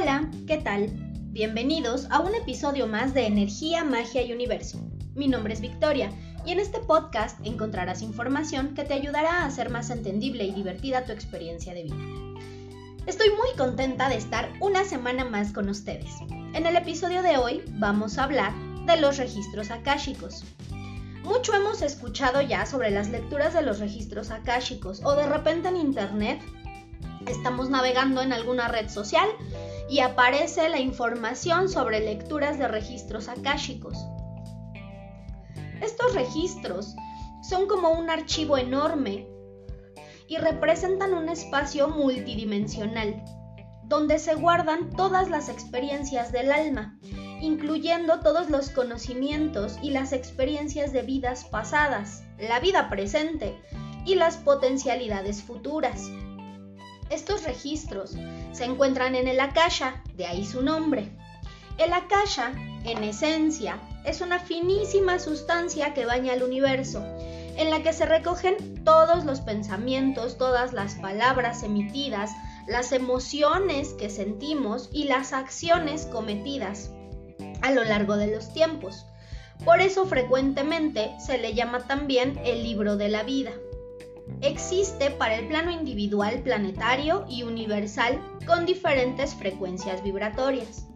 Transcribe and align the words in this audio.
Hola, 0.00 0.30
¿qué 0.46 0.58
tal? 0.58 0.90
Bienvenidos 1.32 2.06
a 2.10 2.20
un 2.20 2.32
episodio 2.32 2.86
más 2.86 3.14
de 3.14 3.26
Energía, 3.26 3.82
Magia 3.82 4.22
y 4.22 4.32
Universo. 4.32 4.78
Mi 5.16 5.26
nombre 5.26 5.52
es 5.52 5.60
Victoria 5.60 6.12
y 6.46 6.52
en 6.52 6.60
este 6.60 6.78
podcast 6.78 7.44
encontrarás 7.44 8.00
información 8.00 8.74
que 8.74 8.84
te 8.84 8.94
ayudará 8.94 9.42
a 9.42 9.46
hacer 9.46 9.70
más 9.70 9.90
entendible 9.90 10.44
y 10.44 10.52
divertida 10.52 11.04
tu 11.04 11.10
experiencia 11.10 11.74
de 11.74 11.82
vida. 11.82 11.96
Estoy 13.06 13.30
muy 13.30 13.48
contenta 13.56 14.08
de 14.08 14.18
estar 14.18 14.52
una 14.60 14.84
semana 14.84 15.24
más 15.24 15.52
con 15.52 15.68
ustedes. 15.68 16.12
En 16.54 16.64
el 16.64 16.76
episodio 16.76 17.22
de 17.22 17.36
hoy 17.36 17.64
vamos 17.70 18.18
a 18.18 18.24
hablar 18.24 18.52
de 18.86 19.00
los 19.00 19.16
registros 19.16 19.72
akáshicos. 19.72 20.44
Mucho 21.24 21.54
hemos 21.54 21.82
escuchado 21.82 22.40
ya 22.40 22.66
sobre 22.66 22.92
las 22.92 23.08
lecturas 23.08 23.52
de 23.52 23.62
los 23.62 23.80
registros 23.80 24.30
akáshicos 24.30 25.00
o 25.04 25.16
de 25.16 25.26
repente 25.26 25.70
en 25.70 25.76
internet 25.76 26.40
estamos 27.26 27.68
navegando 27.68 28.22
en 28.22 28.32
alguna 28.32 28.68
red 28.68 28.88
social 28.88 29.28
y 29.88 30.00
aparece 30.00 30.68
la 30.68 30.80
información 30.80 31.68
sobre 31.68 32.00
lecturas 32.00 32.58
de 32.58 32.68
registros 32.68 33.28
akáshicos. 33.28 33.96
Estos 35.80 36.14
registros 36.14 36.94
son 37.42 37.66
como 37.66 37.92
un 37.92 38.10
archivo 38.10 38.58
enorme 38.58 39.28
y 40.26 40.36
representan 40.36 41.14
un 41.14 41.28
espacio 41.28 41.88
multidimensional 41.88 43.24
donde 43.88 44.18
se 44.18 44.34
guardan 44.34 44.90
todas 44.90 45.30
las 45.30 45.48
experiencias 45.48 46.30
del 46.30 46.52
alma, 46.52 46.98
incluyendo 47.40 48.20
todos 48.20 48.50
los 48.50 48.68
conocimientos 48.68 49.78
y 49.82 49.90
las 49.90 50.12
experiencias 50.12 50.92
de 50.92 51.02
vidas 51.02 51.44
pasadas, 51.46 52.22
la 52.38 52.60
vida 52.60 52.90
presente 52.90 53.58
y 54.04 54.16
las 54.16 54.36
potencialidades 54.36 55.42
futuras. 55.42 56.10
Estos 57.10 57.44
registros 57.44 58.16
se 58.52 58.64
encuentran 58.64 59.14
en 59.14 59.28
el 59.28 59.40
Akasha, 59.40 60.02
de 60.14 60.26
ahí 60.26 60.44
su 60.44 60.62
nombre. 60.62 61.08
El 61.78 61.92
Akasha, 61.92 62.52
en 62.84 63.02
esencia, 63.02 63.78
es 64.04 64.20
una 64.20 64.38
finísima 64.38 65.18
sustancia 65.18 65.94
que 65.94 66.04
baña 66.04 66.34
el 66.34 66.42
universo, 66.42 67.02
en 67.56 67.70
la 67.70 67.82
que 67.82 67.92
se 67.92 68.04
recogen 68.04 68.84
todos 68.84 69.24
los 69.24 69.40
pensamientos, 69.40 70.36
todas 70.36 70.72
las 70.72 70.96
palabras 70.96 71.62
emitidas, 71.62 72.30
las 72.66 72.92
emociones 72.92 73.94
que 73.94 74.10
sentimos 74.10 74.90
y 74.92 75.04
las 75.04 75.32
acciones 75.32 76.04
cometidas 76.06 76.90
a 77.62 77.70
lo 77.70 77.84
largo 77.84 78.16
de 78.16 78.26
los 78.26 78.52
tiempos. 78.52 79.06
Por 79.64 79.80
eso 79.80 80.06
frecuentemente 80.06 81.14
se 81.18 81.38
le 81.38 81.54
llama 81.54 81.86
también 81.86 82.38
el 82.44 82.62
libro 82.62 82.96
de 82.96 83.08
la 83.08 83.22
vida 83.22 83.52
existe 84.40 85.10
para 85.10 85.36
el 85.36 85.48
plano 85.48 85.70
individual, 85.70 86.40
planetario 86.42 87.24
y 87.28 87.42
universal 87.42 88.20
con 88.46 88.66
diferentes 88.66 89.34
frecuencias 89.34 90.02
vibratorias. 90.02 90.86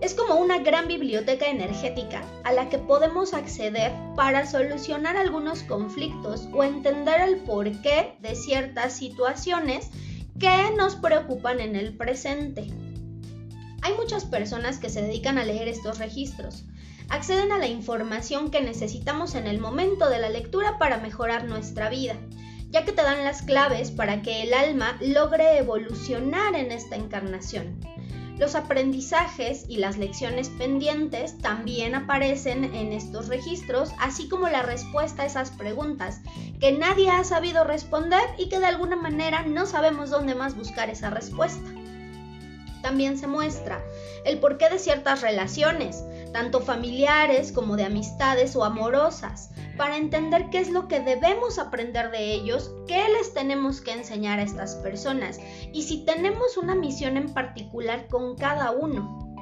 Es 0.00 0.14
como 0.14 0.36
una 0.36 0.58
gran 0.58 0.88
biblioteca 0.88 1.46
energética 1.46 2.22
a 2.44 2.52
la 2.52 2.70
que 2.70 2.78
podemos 2.78 3.34
acceder 3.34 3.92
para 4.16 4.46
solucionar 4.46 5.16
algunos 5.16 5.62
conflictos 5.62 6.48
o 6.52 6.64
entender 6.64 7.20
el 7.20 7.36
porqué 7.36 8.14
de 8.20 8.34
ciertas 8.34 8.96
situaciones 8.96 9.90
que 10.38 10.70
nos 10.74 10.96
preocupan 10.96 11.60
en 11.60 11.76
el 11.76 11.96
presente. 11.96 12.66
Hay 13.82 13.92
muchas 13.94 14.24
personas 14.24 14.78
que 14.78 14.88
se 14.88 15.02
dedican 15.02 15.36
a 15.36 15.44
leer 15.44 15.68
estos 15.68 15.98
registros. 15.98 16.64
Acceden 17.10 17.52
a 17.52 17.58
la 17.58 17.66
información 17.66 18.50
que 18.50 18.62
necesitamos 18.62 19.34
en 19.34 19.46
el 19.46 19.58
momento 19.58 20.08
de 20.08 20.18
la 20.18 20.30
lectura 20.30 20.78
para 20.78 20.98
mejorar 20.98 21.44
nuestra 21.44 21.90
vida 21.90 22.16
ya 22.70 22.84
que 22.84 22.92
te 22.92 23.02
dan 23.02 23.24
las 23.24 23.42
claves 23.42 23.90
para 23.90 24.22
que 24.22 24.42
el 24.42 24.54
alma 24.54 24.96
logre 25.00 25.58
evolucionar 25.58 26.54
en 26.54 26.72
esta 26.72 26.96
encarnación. 26.96 27.78
Los 28.40 28.54
aprendizajes 28.54 29.66
y 29.68 29.76
las 29.76 29.98
lecciones 29.98 30.48
pendientes 30.48 31.36
también 31.38 31.94
aparecen 31.94 32.74
en 32.74 32.94
estos 32.94 33.28
registros, 33.28 33.92
así 34.00 34.30
como 34.30 34.48
la 34.48 34.62
respuesta 34.62 35.24
a 35.24 35.26
esas 35.26 35.50
preguntas 35.50 36.20
que 36.58 36.72
nadie 36.72 37.10
ha 37.10 37.22
sabido 37.22 37.64
responder 37.64 38.22
y 38.38 38.48
que 38.48 38.58
de 38.58 38.64
alguna 38.64 38.96
manera 38.96 39.42
no 39.42 39.66
sabemos 39.66 40.08
dónde 40.08 40.34
más 40.34 40.56
buscar 40.56 40.88
esa 40.88 41.10
respuesta. 41.10 41.68
También 42.80 43.18
se 43.18 43.26
muestra 43.26 43.84
el 44.24 44.38
porqué 44.38 44.70
de 44.70 44.78
ciertas 44.78 45.20
relaciones, 45.20 46.02
tanto 46.32 46.60
familiares 46.60 47.52
como 47.52 47.76
de 47.76 47.84
amistades 47.84 48.54
o 48.56 48.64
amorosas, 48.64 49.50
para 49.76 49.96
entender 49.96 50.50
qué 50.50 50.58
es 50.58 50.70
lo 50.70 50.88
que 50.88 51.00
debemos 51.00 51.58
aprender 51.58 52.10
de 52.10 52.32
ellos, 52.32 52.70
qué 52.86 53.02
les 53.18 53.32
tenemos 53.34 53.80
que 53.80 53.92
enseñar 53.92 54.38
a 54.38 54.42
estas 54.42 54.76
personas 54.76 55.38
y 55.72 55.84
si 55.84 56.04
tenemos 56.04 56.56
una 56.56 56.74
misión 56.74 57.16
en 57.16 57.32
particular 57.32 58.06
con 58.08 58.36
cada 58.36 58.70
uno. 58.72 59.34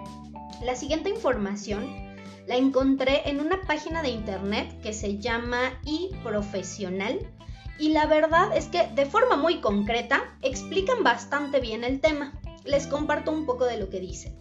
La 0.62 0.74
siguiente 0.74 1.10
información 1.10 2.08
la 2.46 2.56
encontré 2.56 3.28
en 3.28 3.40
una 3.40 3.60
página 3.62 4.02
de 4.02 4.08
internet 4.08 4.80
que 4.80 4.92
se 4.92 5.18
llama 5.18 5.78
iProfesional 5.84 7.18
y 7.78 7.90
la 7.90 8.06
verdad 8.06 8.56
es 8.56 8.66
que 8.66 8.88
de 8.94 9.06
forma 9.06 9.36
muy 9.36 9.60
concreta 9.60 10.36
explican 10.42 11.04
bastante 11.04 11.60
bien 11.60 11.84
el 11.84 12.00
tema. 12.00 12.32
Les 12.64 12.86
comparto 12.86 13.30
un 13.30 13.46
poco 13.46 13.66
de 13.66 13.78
lo 13.78 13.88
que 13.88 14.00
dice. 14.00 14.34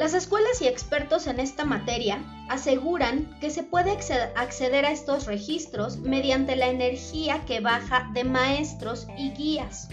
Las 0.00 0.14
escuelas 0.14 0.62
y 0.62 0.66
expertos 0.66 1.26
en 1.26 1.40
esta 1.40 1.66
materia 1.66 2.24
aseguran 2.48 3.38
que 3.38 3.50
se 3.50 3.62
puede 3.62 3.98
acceder 4.34 4.86
a 4.86 4.92
estos 4.92 5.26
registros 5.26 5.98
mediante 5.98 6.56
la 6.56 6.68
energía 6.68 7.44
que 7.44 7.60
baja 7.60 8.10
de 8.14 8.24
maestros 8.24 9.06
y 9.18 9.32
guías. 9.32 9.90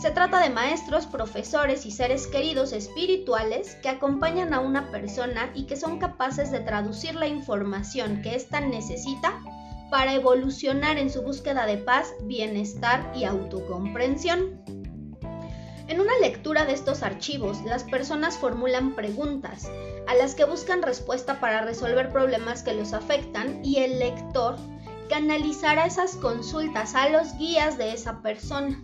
Se 0.00 0.10
trata 0.10 0.40
de 0.40 0.48
maestros, 0.48 1.04
profesores 1.04 1.84
y 1.84 1.90
seres 1.90 2.26
queridos 2.28 2.72
espirituales 2.72 3.74
que 3.82 3.90
acompañan 3.90 4.54
a 4.54 4.60
una 4.60 4.90
persona 4.90 5.50
y 5.54 5.64
que 5.64 5.76
son 5.76 5.98
capaces 5.98 6.50
de 6.50 6.60
traducir 6.60 7.14
la 7.14 7.28
información 7.28 8.22
que 8.22 8.36
ésta 8.36 8.60
necesita 8.60 9.38
para 9.90 10.14
evolucionar 10.14 10.96
en 10.96 11.10
su 11.10 11.20
búsqueda 11.20 11.66
de 11.66 11.76
paz, 11.76 12.08
bienestar 12.22 13.12
y 13.14 13.24
autocomprensión. 13.24 14.85
En 15.88 16.00
una 16.00 16.18
lectura 16.20 16.64
de 16.64 16.72
estos 16.72 17.04
archivos, 17.04 17.62
las 17.64 17.84
personas 17.84 18.36
formulan 18.36 18.96
preguntas 18.96 19.70
a 20.08 20.14
las 20.16 20.34
que 20.34 20.44
buscan 20.44 20.82
respuesta 20.82 21.38
para 21.38 21.62
resolver 21.62 22.10
problemas 22.10 22.64
que 22.64 22.74
los 22.74 22.92
afectan 22.92 23.64
y 23.64 23.76
el 23.76 24.00
lector 24.00 24.56
canalizará 25.08 25.86
esas 25.86 26.16
consultas 26.16 26.96
a 26.96 27.08
los 27.08 27.38
guías 27.38 27.78
de 27.78 27.92
esa 27.92 28.20
persona. 28.20 28.82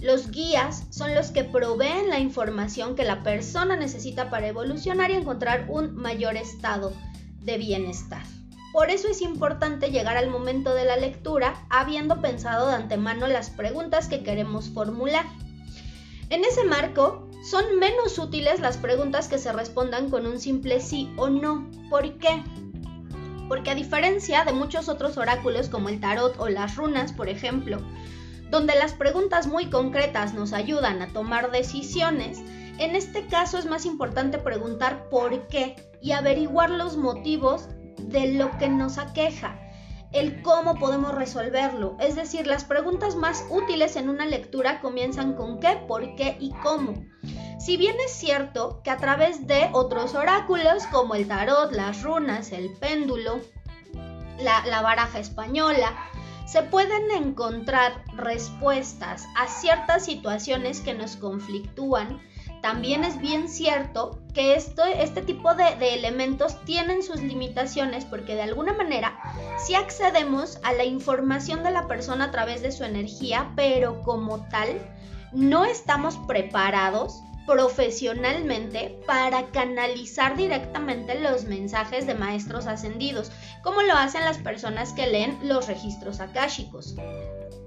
Los 0.00 0.30
guías 0.30 0.86
son 0.88 1.14
los 1.14 1.30
que 1.30 1.44
proveen 1.44 2.08
la 2.08 2.18
información 2.18 2.96
que 2.96 3.04
la 3.04 3.22
persona 3.22 3.76
necesita 3.76 4.30
para 4.30 4.48
evolucionar 4.48 5.10
y 5.10 5.14
encontrar 5.14 5.66
un 5.68 5.94
mayor 5.94 6.36
estado 6.36 6.94
de 7.40 7.58
bienestar. 7.58 8.22
Por 8.72 8.90
eso 8.90 9.06
es 9.06 9.20
importante 9.20 9.90
llegar 9.90 10.16
al 10.16 10.30
momento 10.30 10.74
de 10.74 10.86
la 10.86 10.96
lectura 10.96 11.66
habiendo 11.68 12.22
pensado 12.22 12.68
de 12.68 12.76
antemano 12.76 13.26
las 13.26 13.50
preguntas 13.50 14.08
que 14.08 14.22
queremos 14.22 14.70
formular. 14.70 15.26
En 16.32 16.46
ese 16.46 16.64
marco, 16.64 17.28
son 17.44 17.78
menos 17.78 18.18
útiles 18.18 18.58
las 18.58 18.78
preguntas 18.78 19.28
que 19.28 19.36
se 19.36 19.52
respondan 19.52 20.08
con 20.08 20.26
un 20.26 20.40
simple 20.40 20.80
sí 20.80 21.12
o 21.18 21.28
no. 21.28 21.70
¿Por 21.90 22.16
qué? 22.16 22.42
Porque 23.48 23.68
a 23.68 23.74
diferencia 23.74 24.42
de 24.42 24.54
muchos 24.54 24.88
otros 24.88 25.18
oráculos 25.18 25.68
como 25.68 25.90
el 25.90 26.00
tarot 26.00 26.40
o 26.40 26.48
las 26.48 26.76
runas, 26.76 27.12
por 27.12 27.28
ejemplo, 27.28 27.82
donde 28.50 28.74
las 28.76 28.94
preguntas 28.94 29.46
muy 29.46 29.66
concretas 29.66 30.32
nos 30.32 30.54
ayudan 30.54 31.02
a 31.02 31.08
tomar 31.08 31.50
decisiones, 31.50 32.38
en 32.78 32.96
este 32.96 33.26
caso 33.26 33.58
es 33.58 33.66
más 33.66 33.84
importante 33.84 34.38
preguntar 34.38 35.10
por 35.10 35.48
qué 35.48 35.76
y 36.00 36.12
averiguar 36.12 36.70
los 36.70 36.96
motivos 36.96 37.68
de 37.98 38.32
lo 38.32 38.56
que 38.56 38.70
nos 38.70 38.96
aqueja 38.96 39.61
el 40.12 40.42
cómo 40.42 40.78
podemos 40.78 41.14
resolverlo. 41.14 41.96
Es 42.00 42.16
decir, 42.16 42.46
las 42.46 42.64
preguntas 42.64 43.16
más 43.16 43.44
útiles 43.50 43.96
en 43.96 44.08
una 44.08 44.26
lectura 44.26 44.80
comienzan 44.80 45.34
con 45.34 45.60
qué, 45.60 45.82
por 45.88 46.14
qué 46.16 46.36
y 46.38 46.50
cómo. 46.62 46.94
Si 47.58 47.76
bien 47.76 47.96
es 48.04 48.12
cierto 48.12 48.80
que 48.82 48.90
a 48.90 48.96
través 48.96 49.46
de 49.46 49.70
otros 49.72 50.14
oráculos 50.14 50.84
como 50.90 51.14
el 51.14 51.28
tarot, 51.28 51.72
las 51.72 52.02
runas, 52.02 52.50
el 52.50 52.72
péndulo, 52.72 53.40
la, 54.40 54.82
baraja 54.82 55.20
española, 55.20 55.94
se 56.44 56.62
pueden 56.62 57.10
encontrar 57.12 58.04
respuestas 58.16 59.26
a 59.36 59.46
ciertas 59.46 60.04
situaciones 60.04 60.80
que 60.80 60.94
nos 60.94 61.16
conflictúan, 61.16 62.20
también 62.62 63.04
es 63.04 63.20
bien 63.20 63.48
cierto 63.48 64.18
que 64.32 64.54
esto, 64.54 64.84
este 64.84 65.20
tipo 65.20 65.54
de, 65.54 65.76
de, 65.76 65.94
elementos 65.94 66.64
tienen 66.64 67.02
sus 67.02 67.20
limitaciones 67.20 68.04
porque 68.04 68.34
de 68.34 68.42
alguna 68.42 68.72
manera 68.72 69.18
sí 69.58 69.74
accedemos 69.74 70.58
a 70.62 70.72
la 70.72 70.84
información 70.84 71.62
de 71.64 71.72
la 71.72 71.86
persona 71.86 72.26
a 72.26 72.30
través 72.30 72.62
de 72.62 72.72
su 72.72 72.84
energía, 72.84 73.52
pero 73.56 74.02
como 74.02 74.48
tal 74.48 74.80
no 75.32 75.64
estamos 75.64 76.16
preparados 76.26 77.22
profesionalmente 77.46 79.00
para 79.06 79.50
canalizar 79.50 80.36
directamente 80.36 81.18
los 81.20 81.44
mensajes 81.44 82.06
de 82.06 82.14
maestros 82.14 82.66
ascendidos, 82.66 83.32
como 83.62 83.82
lo 83.82 83.94
hacen 83.94 84.24
las 84.24 84.38
personas 84.38 84.92
que 84.92 85.08
leen 85.08 85.38
los 85.42 85.66
registros 85.66 86.20
akáshicos. 86.20 86.94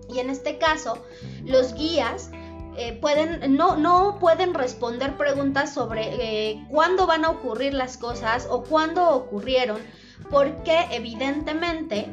Y 0.10 0.20
en 0.20 0.30
este 0.30 0.58
caso, 0.58 1.04
los 1.44 1.74
guías 1.74 2.32
eh, 2.78 2.98
pueden, 3.00 3.56
no, 3.56 3.76
no 3.78 4.18
pueden 4.20 4.54
responder 4.54 5.18
preguntas 5.18 5.74
sobre 5.74 6.52
eh, 6.52 6.66
cuándo 6.70 7.08
van 7.08 7.26
a 7.26 7.30
ocurrir 7.30 7.74
las 7.74 7.98
cosas 7.98 8.48
o 8.50 8.64
cuándo 8.64 9.10
ocurrieron, 9.10 9.78
porque 10.30 10.86
evidentemente 10.92 12.10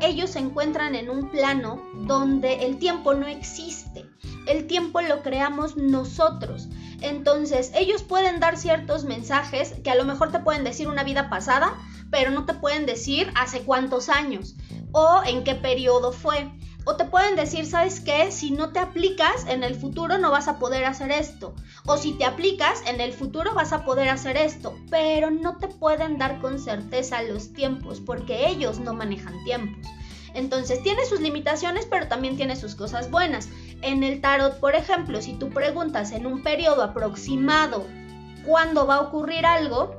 ellos 0.00 0.30
se 0.30 0.38
encuentran 0.38 0.94
en 0.94 1.10
un 1.10 1.30
plano 1.30 1.82
donde 2.06 2.66
el 2.66 2.78
tiempo 2.78 3.14
no 3.14 3.26
existe. 3.26 4.06
El 4.46 4.66
tiempo 4.66 5.00
lo 5.00 5.22
creamos 5.22 5.76
nosotros. 5.76 6.68
Entonces, 7.00 7.70
ellos 7.74 8.02
pueden 8.02 8.40
dar 8.40 8.56
ciertos 8.56 9.04
mensajes 9.04 9.74
que 9.84 9.90
a 9.90 9.94
lo 9.94 10.04
mejor 10.04 10.32
te 10.32 10.38
pueden 10.38 10.64
decir 10.64 10.88
una 10.88 11.04
vida 11.04 11.28
pasada, 11.28 11.76
pero 12.10 12.30
no 12.30 12.46
te 12.46 12.54
pueden 12.54 12.86
decir 12.86 13.30
hace 13.34 13.60
cuántos 13.60 14.08
años 14.08 14.56
o 14.92 15.20
en 15.26 15.44
qué 15.44 15.54
periodo 15.54 16.12
fue. 16.12 16.50
O 16.88 16.96
te 16.96 17.04
pueden 17.04 17.36
decir, 17.36 17.66
¿sabes 17.66 18.00
qué? 18.00 18.32
Si 18.32 18.50
no 18.50 18.70
te 18.70 18.78
aplicas, 18.78 19.44
en 19.46 19.62
el 19.62 19.74
futuro 19.74 20.16
no 20.16 20.30
vas 20.30 20.48
a 20.48 20.58
poder 20.58 20.86
hacer 20.86 21.10
esto. 21.10 21.54
O 21.84 21.98
si 21.98 22.14
te 22.14 22.24
aplicas, 22.24 22.82
en 22.86 23.02
el 23.02 23.12
futuro 23.12 23.52
vas 23.52 23.74
a 23.74 23.84
poder 23.84 24.08
hacer 24.08 24.38
esto. 24.38 24.74
Pero 24.88 25.30
no 25.30 25.58
te 25.58 25.68
pueden 25.68 26.16
dar 26.16 26.40
con 26.40 26.58
certeza 26.58 27.22
los 27.24 27.52
tiempos, 27.52 28.00
porque 28.00 28.48
ellos 28.48 28.78
no 28.78 28.94
manejan 28.94 29.34
tiempos. 29.44 29.86
Entonces 30.32 30.82
tiene 30.82 31.04
sus 31.04 31.20
limitaciones, 31.20 31.84
pero 31.84 32.08
también 32.08 32.38
tiene 32.38 32.56
sus 32.56 32.74
cosas 32.74 33.10
buenas. 33.10 33.50
En 33.82 34.02
el 34.02 34.22
tarot, 34.22 34.58
por 34.58 34.74
ejemplo, 34.74 35.20
si 35.20 35.34
tú 35.34 35.50
preguntas 35.50 36.10
en 36.12 36.24
un 36.24 36.42
periodo 36.42 36.82
aproximado 36.82 37.86
cuándo 38.46 38.86
va 38.86 38.94
a 38.94 39.00
ocurrir 39.02 39.44
algo, 39.44 39.94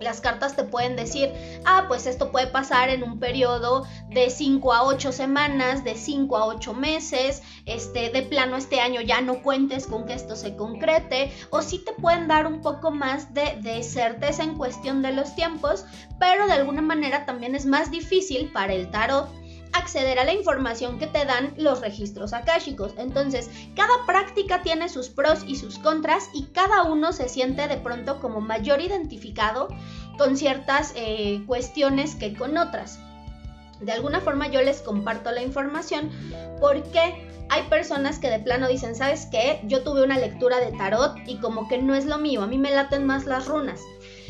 las 0.00 0.20
cartas 0.20 0.56
te 0.56 0.64
pueden 0.64 0.96
decir, 0.96 1.32
ah, 1.64 1.84
pues 1.88 2.06
esto 2.06 2.30
puede 2.30 2.46
pasar 2.46 2.88
en 2.88 3.02
un 3.02 3.18
periodo 3.18 3.86
de 4.08 4.30
5 4.30 4.72
a 4.72 4.84
8 4.84 5.12
semanas, 5.12 5.84
de 5.84 5.94
5 5.94 6.36
a 6.36 6.46
8 6.46 6.74
meses, 6.74 7.42
este, 7.66 8.10
de 8.10 8.22
plano 8.22 8.56
este 8.56 8.80
año 8.80 9.00
ya 9.00 9.20
no 9.20 9.42
cuentes 9.42 9.86
con 9.86 10.06
que 10.06 10.14
esto 10.14 10.36
se 10.36 10.56
concrete, 10.56 11.32
o 11.50 11.62
sí 11.62 11.78
te 11.78 11.92
pueden 11.92 12.28
dar 12.28 12.46
un 12.46 12.60
poco 12.60 12.90
más 12.90 13.34
de, 13.34 13.58
de 13.62 13.82
certeza 13.82 14.42
en 14.42 14.56
cuestión 14.56 15.02
de 15.02 15.12
los 15.12 15.34
tiempos, 15.34 15.84
pero 16.18 16.46
de 16.46 16.54
alguna 16.54 16.82
manera 16.82 17.26
también 17.26 17.54
es 17.54 17.66
más 17.66 17.90
difícil 17.90 18.50
para 18.52 18.72
el 18.72 18.90
tarot 18.90 19.28
acceder 19.78 20.18
a 20.18 20.24
la 20.24 20.32
información 20.32 20.98
que 20.98 21.06
te 21.06 21.24
dan 21.24 21.54
los 21.56 21.80
registros 21.80 22.32
akáshicos. 22.32 22.92
Entonces, 22.98 23.50
cada 23.74 24.04
práctica 24.06 24.62
tiene 24.62 24.88
sus 24.88 25.08
pros 25.08 25.44
y 25.46 25.56
sus 25.56 25.78
contras 25.78 26.28
y 26.34 26.44
cada 26.46 26.82
uno 26.82 27.12
se 27.12 27.28
siente 27.28 27.68
de 27.68 27.76
pronto 27.78 28.20
como 28.20 28.40
mayor 28.40 28.80
identificado 28.80 29.68
con 30.18 30.36
ciertas 30.36 30.92
eh, 30.96 31.42
cuestiones 31.46 32.14
que 32.14 32.34
con 32.34 32.56
otras. 32.56 32.98
De 33.80 33.92
alguna 33.92 34.20
forma 34.20 34.48
yo 34.48 34.60
les 34.60 34.82
comparto 34.82 35.30
la 35.30 35.42
información 35.42 36.10
porque 36.60 37.28
hay 37.48 37.62
personas 37.70 38.18
que 38.18 38.28
de 38.28 38.40
plano 38.40 38.68
dicen, 38.68 38.94
¿sabes 38.94 39.26
qué? 39.30 39.60
Yo 39.64 39.82
tuve 39.82 40.02
una 40.02 40.18
lectura 40.18 40.58
de 40.58 40.76
tarot 40.76 41.16
y 41.26 41.38
como 41.38 41.68
que 41.68 41.78
no 41.78 41.94
es 41.94 42.04
lo 42.04 42.18
mío, 42.18 42.42
a 42.42 42.46
mí 42.46 42.58
me 42.58 42.72
laten 42.72 43.06
más 43.06 43.24
las 43.24 43.46
runas. 43.46 43.80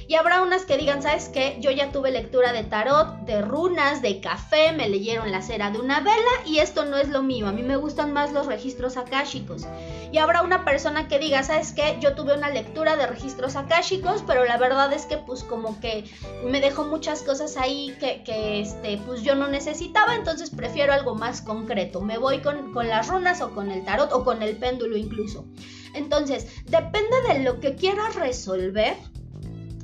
Y 0.08 0.14
habrá 0.14 0.40
unas 0.40 0.64
que 0.64 0.78
digan, 0.78 1.02
¿sabes 1.02 1.28
qué? 1.28 1.58
Yo 1.60 1.70
ya 1.70 1.92
tuve 1.92 2.10
lectura 2.10 2.54
de 2.54 2.64
tarot, 2.64 3.26
de 3.26 3.42
runas, 3.42 4.00
de 4.00 4.22
café, 4.22 4.72
me 4.72 4.88
leyeron 4.88 5.30
la 5.30 5.42
cera 5.42 5.70
de 5.70 5.78
una 5.78 6.00
vela 6.00 6.30
y 6.46 6.60
esto 6.60 6.86
no 6.86 6.96
es 6.96 7.10
lo 7.10 7.22
mío. 7.22 7.46
A 7.46 7.52
mí 7.52 7.62
me 7.62 7.76
gustan 7.76 8.14
más 8.14 8.32
los 8.32 8.46
registros 8.46 8.96
akáshicos. 8.96 9.68
Y 10.10 10.16
habrá 10.16 10.40
una 10.40 10.64
persona 10.64 11.08
que 11.08 11.18
diga, 11.18 11.42
¿sabes 11.42 11.74
qué? 11.74 11.98
Yo 12.00 12.14
tuve 12.14 12.34
una 12.34 12.48
lectura 12.48 12.96
de 12.96 13.06
registros 13.06 13.54
akáshicos, 13.54 14.24
pero 14.26 14.46
la 14.46 14.56
verdad 14.56 14.90
es 14.94 15.04
que 15.04 15.18
pues 15.18 15.44
como 15.44 15.78
que 15.78 16.04
me 16.42 16.62
dejó 16.62 16.84
muchas 16.84 17.20
cosas 17.20 17.58
ahí 17.58 17.94
que, 18.00 18.62
este, 18.62 18.96
pues 19.04 19.20
yo 19.20 19.34
no 19.34 19.48
necesitaba, 19.48 20.14
entonces 20.14 20.48
prefiero 20.48 20.94
algo 20.94 21.16
más 21.16 21.42
concreto. 21.42 22.00
Me 22.00 22.16
voy 22.16 22.38
con, 22.38 22.72
con 22.72 22.88
las 22.88 23.08
runas 23.08 23.42
o 23.42 23.50
con 23.50 23.70
el 23.70 23.84
tarot 23.84 24.10
o 24.14 24.24
con 24.24 24.42
el 24.42 24.56
péndulo 24.56 24.96
incluso. 24.96 25.44
Entonces, 25.92 26.46
depende 26.64 27.20
de 27.28 27.40
lo 27.40 27.60
que 27.60 27.74
quieras 27.74 28.14
resolver 28.14 28.96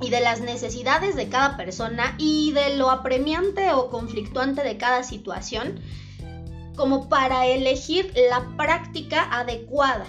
y 0.05 0.11
de 0.11 0.21
las 0.21 0.41
necesidades 0.41 1.17
de 1.17 1.29
cada 1.29 1.57
persona 1.57 2.15
y 2.19 2.53
de 2.53 2.77
lo 2.77 2.91
apremiante 2.91 3.73
o 3.73 3.89
conflictuante 3.89 4.63
de 4.63 4.77
cada 4.77 5.03
situación, 5.03 5.81
como 6.77 7.09
para 7.09 7.47
elegir 7.47 8.13
la 8.29 8.47
práctica 8.57 9.27
adecuada 9.31 10.07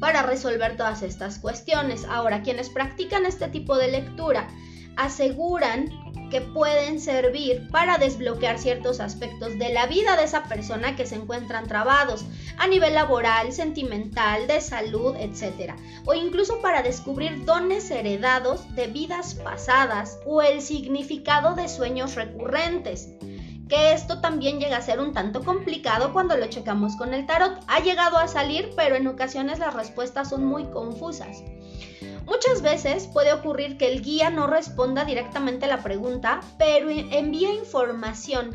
para 0.00 0.22
resolver 0.22 0.76
todas 0.76 1.02
estas 1.02 1.38
cuestiones. 1.38 2.04
Ahora, 2.04 2.42
quienes 2.42 2.70
practican 2.70 3.26
este 3.26 3.48
tipo 3.48 3.76
de 3.76 3.88
lectura 3.88 4.48
aseguran 4.96 6.07
que 6.30 6.40
pueden 6.40 7.00
servir 7.00 7.68
para 7.70 7.98
desbloquear 7.98 8.58
ciertos 8.58 9.00
aspectos 9.00 9.58
de 9.58 9.72
la 9.72 9.86
vida 9.86 10.16
de 10.16 10.24
esa 10.24 10.44
persona 10.44 10.96
que 10.96 11.06
se 11.06 11.16
encuentran 11.16 11.66
trabados 11.66 12.24
a 12.58 12.66
nivel 12.66 12.94
laboral, 12.94 13.52
sentimental, 13.52 14.46
de 14.46 14.60
salud, 14.60 15.14
etc. 15.16 15.74
O 16.04 16.14
incluso 16.14 16.60
para 16.60 16.82
descubrir 16.82 17.44
dones 17.44 17.90
heredados 17.90 18.74
de 18.74 18.86
vidas 18.86 19.34
pasadas 19.34 20.18
o 20.26 20.42
el 20.42 20.62
significado 20.62 21.54
de 21.54 21.68
sueños 21.68 22.14
recurrentes. 22.14 23.08
Que 23.68 23.92
esto 23.92 24.20
también 24.20 24.60
llega 24.60 24.78
a 24.78 24.82
ser 24.82 24.98
un 24.98 25.12
tanto 25.12 25.44
complicado 25.44 26.14
cuando 26.14 26.36
lo 26.36 26.46
checamos 26.46 26.96
con 26.96 27.12
el 27.12 27.26
tarot. 27.26 27.60
Ha 27.66 27.80
llegado 27.80 28.16
a 28.16 28.26
salir, 28.26 28.70
pero 28.74 28.96
en 28.96 29.06
ocasiones 29.06 29.58
las 29.58 29.74
respuestas 29.74 30.30
son 30.30 30.46
muy 30.46 30.64
confusas. 30.66 31.42
Muchas 32.28 32.60
veces 32.60 33.06
puede 33.06 33.32
ocurrir 33.32 33.78
que 33.78 33.90
el 33.90 34.02
guía 34.02 34.28
no 34.28 34.46
responda 34.46 35.06
directamente 35.06 35.64
a 35.64 35.68
la 35.68 35.82
pregunta, 35.82 36.40
pero 36.58 36.90
envía 36.90 37.54
información 37.54 38.54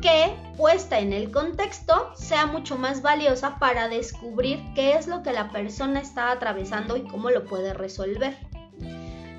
que, 0.00 0.32
puesta 0.56 1.00
en 1.00 1.12
el 1.12 1.32
contexto, 1.32 2.12
sea 2.14 2.46
mucho 2.46 2.78
más 2.78 3.02
valiosa 3.02 3.58
para 3.58 3.88
descubrir 3.88 4.62
qué 4.76 4.92
es 4.92 5.08
lo 5.08 5.24
que 5.24 5.32
la 5.32 5.50
persona 5.50 5.98
está 5.98 6.30
atravesando 6.30 6.96
y 6.96 7.02
cómo 7.02 7.30
lo 7.30 7.44
puede 7.46 7.74
resolver. 7.74 8.38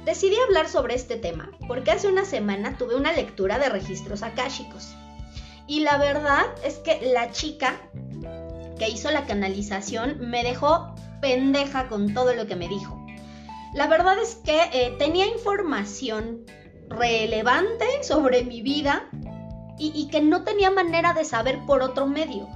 Decidí 0.03 0.35
hablar 0.47 0.67
sobre 0.67 0.95
este 0.95 1.15
tema 1.15 1.49
porque 1.65 1.91
hace 1.91 2.09
una 2.09 2.25
semana 2.25 2.77
tuve 2.77 2.95
una 2.95 3.13
lectura 3.13 3.57
de 3.57 3.69
registros 3.69 4.21
akáshicos. 4.21 4.93
Y 5.65 5.79
la 5.79 5.97
verdad 5.97 6.43
es 6.65 6.79
que 6.79 7.13
la 7.13 7.31
chica 7.31 7.79
que 8.77 8.89
hizo 8.89 9.09
la 9.11 9.25
canalización 9.25 10.29
me 10.29 10.43
dejó 10.43 10.93
pendeja 11.21 11.87
con 11.87 12.13
todo 12.13 12.33
lo 12.33 12.47
que 12.47 12.57
me 12.57 12.67
dijo. 12.67 13.00
La 13.73 13.87
verdad 13.87 14.19
es 14.21 14.35
que 14.35 14.61
eh, 14.73 14.95
tenía 14.99 15.27
información 15.27 16.45
relevante 16.89 17.85
sobre 18.03 18.43
mi 18.43 18.61
vida 18.61 19.07
y, 19.77 20.09
que 20.09 20.21
no 20.21 20.43
tenía 20.43 20.69
manera 20.69 21.13
de 21.13 21.25
saber 21.25 21.65
por 21.65 21.81
otro 21.81 22.05
medio. 22.05 22.47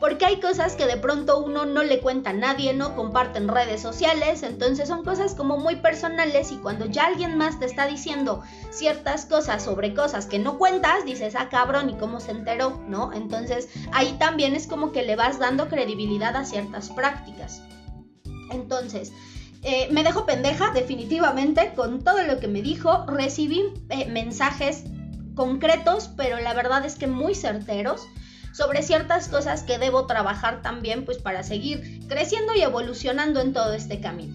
Porque 0.00 0.26
hay 0.26 0.40
cosas 0.40 0.74
que 0.74 0.86
de 0.86 0.96
pronto 0.96 1.38
uno 1.38 1.64
no 1.64 1.84
le 1.84 2.00
cuenta 2.00 2.30
a 2.30 2.32
nadie, 2.32 2.74
no 2.74 2.96
comparte 2.96 3.38
en 3.38 3.46
redes 3.46 3.80
sociales, 3.80 4.42
entonces 4.42 4.88
son 4.88 5.04
cosas 5.04 5.36
como 5.36 5.58
muy 5.58 5.76
personales 5.76 6.50
y 6.50 6.56
cuando 6.56 6.86
ya 6.86 7.06
alguien 7.06 7.38
más 7.38 7.60
te 7.60 7.66
está 7.66 7.86
diciendo 7.86 8.42
ciertas 8.70 9.26
cosas 9.26 9.62
sobre 9.62 9.94
cosas 9.94 10.26
que 10.26 10.40
no 10.40 10.58
cuentas, 10.58 11.04
dices, 11.04 11.36
ah 11.36 11.48
cabrón, 11.48 11.88
¿y 11.88 11.94
cómo 11.94 12.18
se 12.18 12.32
enteró? 12.32 12.82
¿No? 12.88 13.12
Entonces 13.12 13.68
ahí 13.92 14.16
también 14.18 14.56
es 14.56 14.66
como 14.66 14.90
que 14.90 15.04
le 15.04 15.14
vas 15.14 15.38
dando 15.38 15.68
credibilidad 15.68 16.34
a 16.34 16.44
ciertas 16.44 16.90
prácticas. 16.90 17.62
Entonces, 18.50 19.12
eh, 19.62 19.88
me 19.92 20.02
dejó 20.02 20.26
pendeja, 20.26 20.72
definitivamente, 20.72 21.72
con 21.76 22.02
todo 22.02 22.22
lo 22.24 22.40
que 22.40 22.48
me 22.48 22.62
dijo. 22.62 23.06
Recibí 23.06 23.62
eh, 23.90 24.06
mensajes 24.08 24.84
concretos, 25.36 26.10
pero 26.16 26.40
la 26.40 26.52
verdad 26.52 26.84
es 26.84 26.96
que 26.96 27.06
muy 27.06 27.34
certeros 27.34 28.06
sobre 28.52 28.82
ciertas 28.82 29.28
cosas 29.28 29.62
que 29.62 29.78
debo 29.78 30.06
trabajar 30.06 30.62
también, 30.62 31.04
pues 31.04 31.18
para 31.18 31.42
seguir 31.42 32.06
creciendo 32.08 32.54
y 32.54 32.62
evolucionando 32.62 33.40
en 33.40 33.52
todo 33.52 33.72
este 33.72 34.00
camino. 34.00 34.34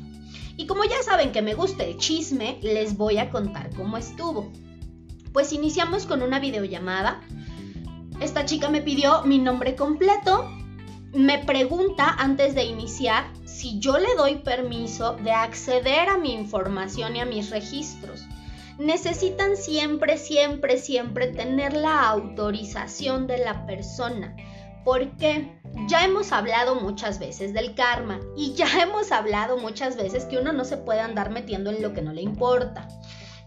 Y 0.56 0.66
como 0.66 0.86
ya 0.86 1.04
saben 1.04 1.32
que 1.32 1.44
me 1.44 1.54
gusta 1.54 1.84
el 1.84 1.98
chisme, 1.98 2.58
les 2.64 2.98
voy 2.98 3.20
a 3.20 3.30
contar 3.30 3.70
cómo 3.76 3.98
estuvo. 3.98 4.52
Pues 5.34 5.54
iniciamos 5.54 6.08
con 6.08 6.24
una 6.24 6.40
videollamada. 6.40 7.22
Esta 8.22 8.46
chica 8.46 8.70
me 8.70 8.82
pidió 8.82 9.22
mi 9.24 9.38
nombre 9.38 9.76
completo, 9.76 10.50
me 11.14 11.38
pregunta 11.38 12.16
antes 12.18 12.56
de 12.56 12.64
iniciar 12.64 13.26
si 13.58 13.80
yo 13.80 13.98
le 13.98 14.14
doy 14.16 14.36
permiso 14.36 15.14
de 15.14 15.32
acceder 15.32 16.10
a 16.10 16.18
mi 16.20 16.32
información 16.32 17.16
y 17.16 17.22
a 17.22 17.26
mis 17.26 17.50
registros. 17.50 18.24
Necesitan 18.78 19.58
siempre, 19.58 20.20
siempre, 20.20 20.78
siempre 20.78 21.28
tener 21.28 21.74
la 21.74 22.08
autorización 22.08 23.26
de 23.26 23.40
la 23.40 23.66
persona. 23.66 24.36
Porque 24.86 25.60
ya 25.88 26.06
hemos 26.06 26.32
hablado 26.32 26.76
muchas 26.76 27.18
veces 27.18 27.52
del 27.52 27.74
karma 27.74 28.20
y 28.36 28.54
ya 28.54 28.68
hemos 28.84 29.12
hablado 29.12 29.58
muchas 29.58 29.98
veces 29.98 30.26
que 30.26 30.38
uno 30.38 30.54
no 30.54 30.64
se 30.64 30.78
puede 30.78 31.00
andar 31.00 31.32
metiendo 31.32 31.72
en 31.72 31.82
lo 31.82 31.94
que 31.94 32.04
no 32.04 32.14
le 32.14 32.22
importa. 32.22 32.88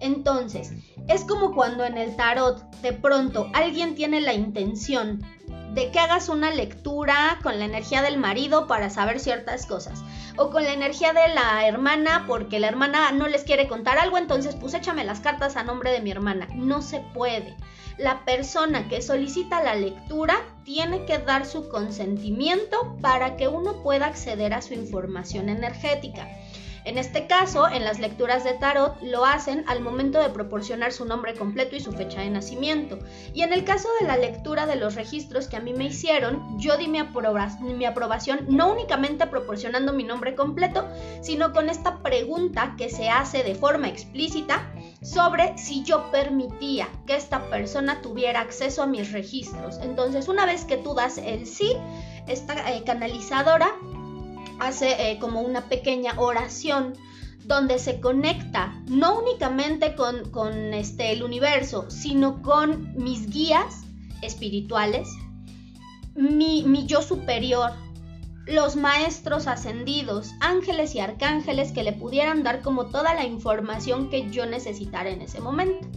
Entonces, 0.00 0.72
es 1.06 1.24
como 1.24 1.54
cuando 1.54 1.84
en 1.84 1.98
el 1.98 2.16
tarot 2.16 2.68
de 2.80 2.94
pronto 2.94 3.48
alguien 3.52 3.94
tiene 3.94 4.20
la 4.20 4.32
intención 4.32 5.22
de 5.70 5.90
que 5.90 5.98
hagas 5.98 6.28
una 6.28 6.50
lectura 6.50 7.38
con 7.42 7.58
la 7.58 7.64
energía 7.64 8.02
del 8.02 8.18
marido 8.18 8.66
para 8.66 8.90
saber 8.90 9.20
ciertas 9.20 9.66
cosas. 9.66 10.02
O 10.36 10.50
con 10.50 10.64
la 10.64 10.72
energía 10.72 11.12
de 11.12 11.34
la 11.34 11.66
hermana 11.66 12.24
porque 12.26 12.60
la 12.60 12.68
hermana 12.68 13.12
no 13.12 13.28
les 13.28 13.44
quiere 13.44 13.68
contar 13.68 13.98
algo, 13.98 14.18
entonces 14.18 14.56
pues 14.56 14.74
échame 14.74 15.04
las 15.04 15.20
cartas 15.20 15.56
a 15.56 15.64
nombre 15.64 15.90
de 15.92 16.00
mi 16.00 16.10
hermana. 16.10 16.48
No 16.54 16.82
se 16.82 17.00
puede. 17.14 17.56
la 17.98 18.24
persona 18.24 18.88
que 18.88 19.02
solicita 19.02 19.62
la 19.62 19.74
lectura 19.74 20.34
tiene 20.64 21.04
que 21.04 21.18
dar 21.18 21.44
su 21.44 21.68
consentimiento 21.68 22.96
para 23.02 23.36
que 23.36 23.46
uno 23.46 23.82
pueda 23.82 24.06
acceder 24.06 24.54
a 24.54 24.62
su 24.62 24.72
información 24.72 25.50
energética. 25.50 26.26
En 26.84 26.98
este 26.98 27.26
caso, 27.26 27.68
en 27.68 27.84
las 27.84 27.98
lecturas 27.98 28.44
de 28.44 28.54
tarot 28.54 29.00
lo 29.02 29.24
hacen 29.24 29.64
al 29.68 29.80
momento 29.80 30.18
de 30.18 30.30
proporcionar 30.30 30.92
su 30.92 31.04
nombre 31.04 31.34
completo 31.34 31.76
y 31.76 31.80
su 31.80 31.92
fecha 31.92 32.20
de 32.20 32.30
nacimiento. 32.30 32.98
Y 33.34 33.42
en 33.42 33.52
el 33.52 33.64
caso 33.64 33.88
de 34.00 34.06
la 34.06 34.16
lectura 34.16 34.66
de 34.66 34.76
los 34.76 34.94
registros 34.94 35.46
que 35.46 35.56
a 35.56 35.60
mí 35.60 35.74
me 35.74 35.84
hicieron, 35.84 36.58
yo 36.58 36.76
di 36.76 36.88
mi, 36.88 36.98
aprobación 36.98 38.46
no 38.48 38.72
únicamente 38.72 39.26
proporcionando 39.26 39.92
mi 39.92 40.04
nombre 40.04 40.34
completo, 40.34 40.88
sino 41.20 41.52
con 41.52 41.68
esta 41.68 41.98
pregunta 41.98 42.74
que 42.78 42.88
se 42.88 43.08
hace 43.08 43.42
de 43.42 43.54
forma 43.54 43.88
explícita 43.88 44.72
sobre 45.02 45.56
si 45.58 45.82
yo 45.82 46.10
permitía 46.10 46.88
que 47.06 47.16
esta 47.16 47.42
persona 47.50 48.00
tuviera 48.02 48.40
acceso 48.40 48.82
a 48.82 48.86
mis 48.86 49.12
registros. 49.12 49.78
Entonces, 49.82 50.28
una 50.28 50.46
vez 50.46 50.64
que 50.64 50.76
tú 50.76 50.94
das 50.94 51.18
el 51.18 51.46
sí, 51.46 51.76
esta 52.26 52.70
eh, 52.72 52.82
canalizadora 52.84 53.74
hace 54.60 55.10
eh, 55.10 55.18
como 55.18 55.40
una 55.40 55.68
pequeña 55.68 56.14
oración 56.18 56.94
donde 57.44 57.78
se 57.78 58.00
conecta 58.00 58.80
no 58.86 59.18
únicamente 59.18 59.94
con, 59.94 60.30
con 60.30 60.74
este, 60.74 61.12
el 61.12 61.22
universo, 61.22 61.90
sino 61.90 62.42
con 62.42 62.94
mis 62.96 63.28
guías 63.28 63.82
espirituales, 64.22 65.08
mi, 66.14 66.62
mi 66.62 66.86
yo 66.86 67.02
superior, 67.02 67.72
los 68.46 68.76
maestros 68.76 69.46
ascendidos, 69.46 70.32
ángeles 70.40 70.94
y 70.94 71.00
arcángeles 71.00 71.72
que 71.72 71.82
le 71.82 71.92
pudieran 71.92 72.42
dar 72.42 72.62
como 72.62 72.86
toda 72.86 73.14
la 73.14 73.24
información 73.24 74.10
que 74.10 74.30
yo 74.30 74.46
necesitara 74.46 75.10
en 75.10 75.22
ese 75.22 75.40
momento. 75.40 75.88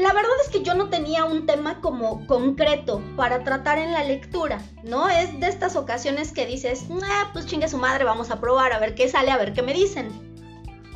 La 0.00 0.14
verdad 0.14 0.32
es 0.42 0.48
que 0.48 0.62
yo 0.62 0.74
no 0.74 0.88
tenía 0.88 1.26
un 1.26 1.44
tema 1.44 1.82
como 1.82 2.26
concreto 2.26 3.02
para 3.16 3.44
tratar 3.44 3.76
en 3.76 3.92
la 3.92 4.02
lectura, 4.02 4.58
¿no? 4.82 5.10
Es 5.10 5.38
de 5.38 5.46
estas 5.46 5.76
ocasiones 5.76 6.32
que 6.32 6.46
dices, 6.46 6.86
ah, 7.04 7.28
pues 7.34 7.44
chingue 7.44 7.68
su 7.68 7.76
madre, 7.76 8.04
vamos 8.04 8.30
a 8.30 8.40
probar, 8.40 8.72
a 8.72 8.78
ver 8.78 8.94
qué 8.94 9.10
sale, 9.10 9.30
a 9.30 9.36
ver 9.36 9.52
qué 9.52 9.60
me 9.60 9.74
dicen. 9.74 10.08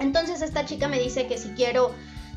Entonces 0.00 0.40
esta 0.40 0.64
chica 0.64 0.88
me 0.88 0.98
dice 0.98 1.26
que 1.26 1.36
si 1.36 1.50
quiero 1.50 1.90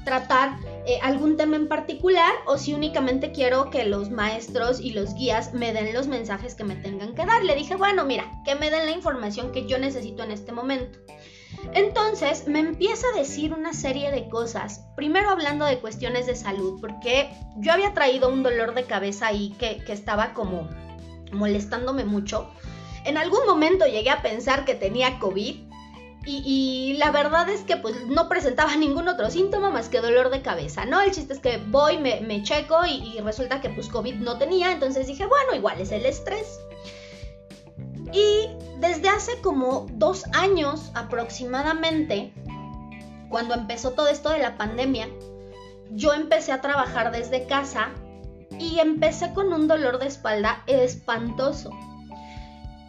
tratar 0.03 0.57
eh, 0.85 0.99
algún 1.03 1.37
tema 1.37 1.55
en 1.55 1.69
particular 1.69 2.33
o 2.47 2.57
si 2.57 2.73
únicamente 2.73 3.31
quiero 3.31 3.69
que 3.69 3.85
los 3.85 4.09
maestros 4.09 4.81
y 4.81 4.91
los 4.91 5.13
guías 5.13 5.53
me 5.53 5.71
den 5.71 5.93
los 5.93 6.07
mensajes 6.07 6.53
que 6.53 6.65
me 6.65 6.75
tengan 6.75 7.15
que 7.15 7.25
dar. 7.25 7.45
Le 7.45 7.55
dije, 7.55 7.77
bueno, 7.77 8.03
mira, 8.03 8.41
que 8.43 8.55
me 8.55 8.69
den 8.69 8.87
la 8.87 8.91
información 8.91 9.53
que 9.53 9.65
yo 9.67 9.79
necesito 9.79 10.21
en 10.21 10.31
este 10.31 10.51
momento. 10.51 10.99
Entonces 11.73 12.47
me 12.47 12.59
empieza 12.59 13.07
a 13.13 13.17
decir 13.17 13.53
una 13.53 13.73
serie 13.73 14.11
de 14.11 14.29
cosas, 14.29 14.85
primero 14.95 15.29
hablando 15.29 15.65
de 15.65 15.79
cuestiones 15.79 16.25
de 16.25 16.35
salud, 16.35 16.79
porque 16.79 17.29
yo 17.57 17.73
había 17.73 17.93
traído 17.93 18.29
un 18.29 18.43
dolor 18.43 18.73
de 18.73 18.83
cabeza 18.83 19.27
ahí 19.27 19.55
que, 19.59 19.83
estaba 19.87 20.33
como 20.33 20.69
molestándome 21.31 22.05
mucho. 22.05 22.49
En 23.05 23.17
algún 23.17 23.45
momento 23.45 23.85
llegué 23.85 24.09
a 24.09 24.21
pensar 24.21 24.65
que 24.65 24.75
tenía 24.75 25.19
COVID 25.19 25.67
y, 26.29 26.95
la 26.97 27.09
verdad 27.11 27.47
es 27.47 27.61
que 27.61 27.77
pues 27.77 28.05
no 28.05 28.27
presentaba 28.27 28.75
ningún 28.77 29.07
otro 29.07 29.29
síntoma 29.29 29.69
más 29.69 29.87
que 29.87 30.01
dolor 30.01 30.29
de 30.29 30.41
cabeza, 30.41 30.85
¿no? 30.85 31.01
El 31.01 31.11
chiste 31.11 31.33
es 31.33 31.39
que 31.39 31.57
voy, 31.57 31.97
me, 31.97 32.43
checo 32.43 32.85
y, 32.85 33.17
y, 33.17 33.19
resulta 33.21 33.61
que 33.61 33.69
pues 33.69 33.87
COVID 33.87 34.15
no 34.15 34.37
tenía, 34.37 34.71
entonces 34.71 35.07
dije, 35.07 35.25
bueno, 35.25 35.55
igual 35.55 35.79
es 35.79 35.91
el 35.91 36.05
estrés. 36.05 36.59
Y 38.13 38.47
desde 38.79 39.09
hace 39.09 39.41
como 39.41 39.87
dos 39.91 40.25
años 40.33 40.91
aproximadamente, 40.93 42.33
cuando 43.29 43.53
empezó 43.53 43.91
todo 43.91 44.07
esto 44.07 44.29
de 44.29 44.39
la 44.39 44.57
pandemia, 44.57 45.09
yo 45.91 46.13
empecé 46.13 46.51
a 46.51 46.61
trabajar 46.61 47.11
desde 47.11 47.45
casa 47.45 47.89
y 48.59 48.79
empecé 48.79 49.33
con 49.33 49.53
un 49.53 49.67
dolor 49.67 49.99
de 49.99 50.07
espalda 50.07 50.63
espantoso. 50.67 51.71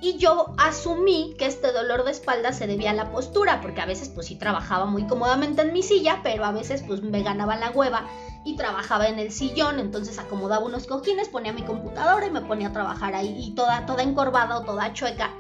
Y 0.01 0.17
yo 0.17 0.55
asumí 0.59 1.35
que 1.39 1.47
este 1.47 1.73
dolor 1.73 2.05
de 2.05 2.13
espalda 2.13 2.53
se 2.53 2.69
debía 2.69 2.93
a 2.93 2.95
la 2.95 3.11
postura, 3.11 3.61
porque 3.61 3.81
a 3.81 3.87
veces 3.87 4.09
pues 4.09 4.29
sí 4.29 4.37
trabajaba 4.37 4.85
muy 4.85 5.09
cómodamente 5.09 5.63
en 5.63 5.73
mi 5.73 5.83
silla, 5.83 6.21
pero 6.23 6.45
a 6.45 6.53
veces 6.53 6.85
pues 6.87 7.03
me 7.03 7.23
ganaba 7.23 7.57
la 7.57 7.71
hueva 7.71 8.07
y 8.45 8.55
trabajaba 8.55 9.09
en 9.09 9.19
el 9.19 9.33
sillón, 9.33 9.81
entonces 9.81 10.21
acomodaba 10.21 10.65
unos 10.65 10.87
cojines, 10.87 11.29
ponía 11.29 11.53
mi 11.53 11.63
computadora 11.63 12.27
y 12.27 12.31
me 12.31 12.43
ponía 12.43 12.69
a 12.69 12.73
trabajar 12.73 13.17
ahí 13.17 13.35
y 13.39 13.55
toda, 13.57 13.87
toda 13.87 14.05
encorvada 14.05 14.59
o 14.59 14.63
toda 14.63 14.93
chueca. 14.93 15.33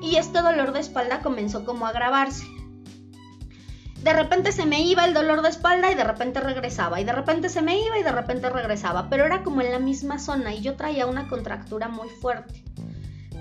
Y 0.00 0.16
este 0.16 0.40
dolor 0.40 0.72
de 0.72 0.80
espalda 0.80 1.20
comenzó 1.20 1.64
como 1.64 1.86
a 1.86 1.90
agravarse. 1.90 2.44
De 4.02 4.12
repente 4.12 4.52
se 4.52 4.64
me 4.64 4.80
iba 4.82 5.04
el 5.04 5.12
dolor 5.12 5.42
de 5.42 5.50
espalda 5.50 5.90
y 5.90 5.94
de 5.94 6.04
repente 6.04 6.40
regresaba, 6.40 7.00
y 7.00 7.04
de 7.04 7.12
repente 7.12 7.50
se 7.50 7.60
me 7.60 7.78
iba 7.78 7.98
y 7.98 8.02
de 8.02 8.12
repente 8.12 8.48
regresaba, 8.48 9.10
pero 9.10 9.26
era 9.26 9.42
como 9.42 9.60
en 9.60 9.72
la 9.72 9.78
misma 9.78 10.18
zona 10.18 10.54
y 10.54 10.62
yo 10.62 10.74
traía 10.76 11.04
una 11.04 11.28
contractura 11.28 11.88
muy 11.88 12.08
fuerte 12.08 12.64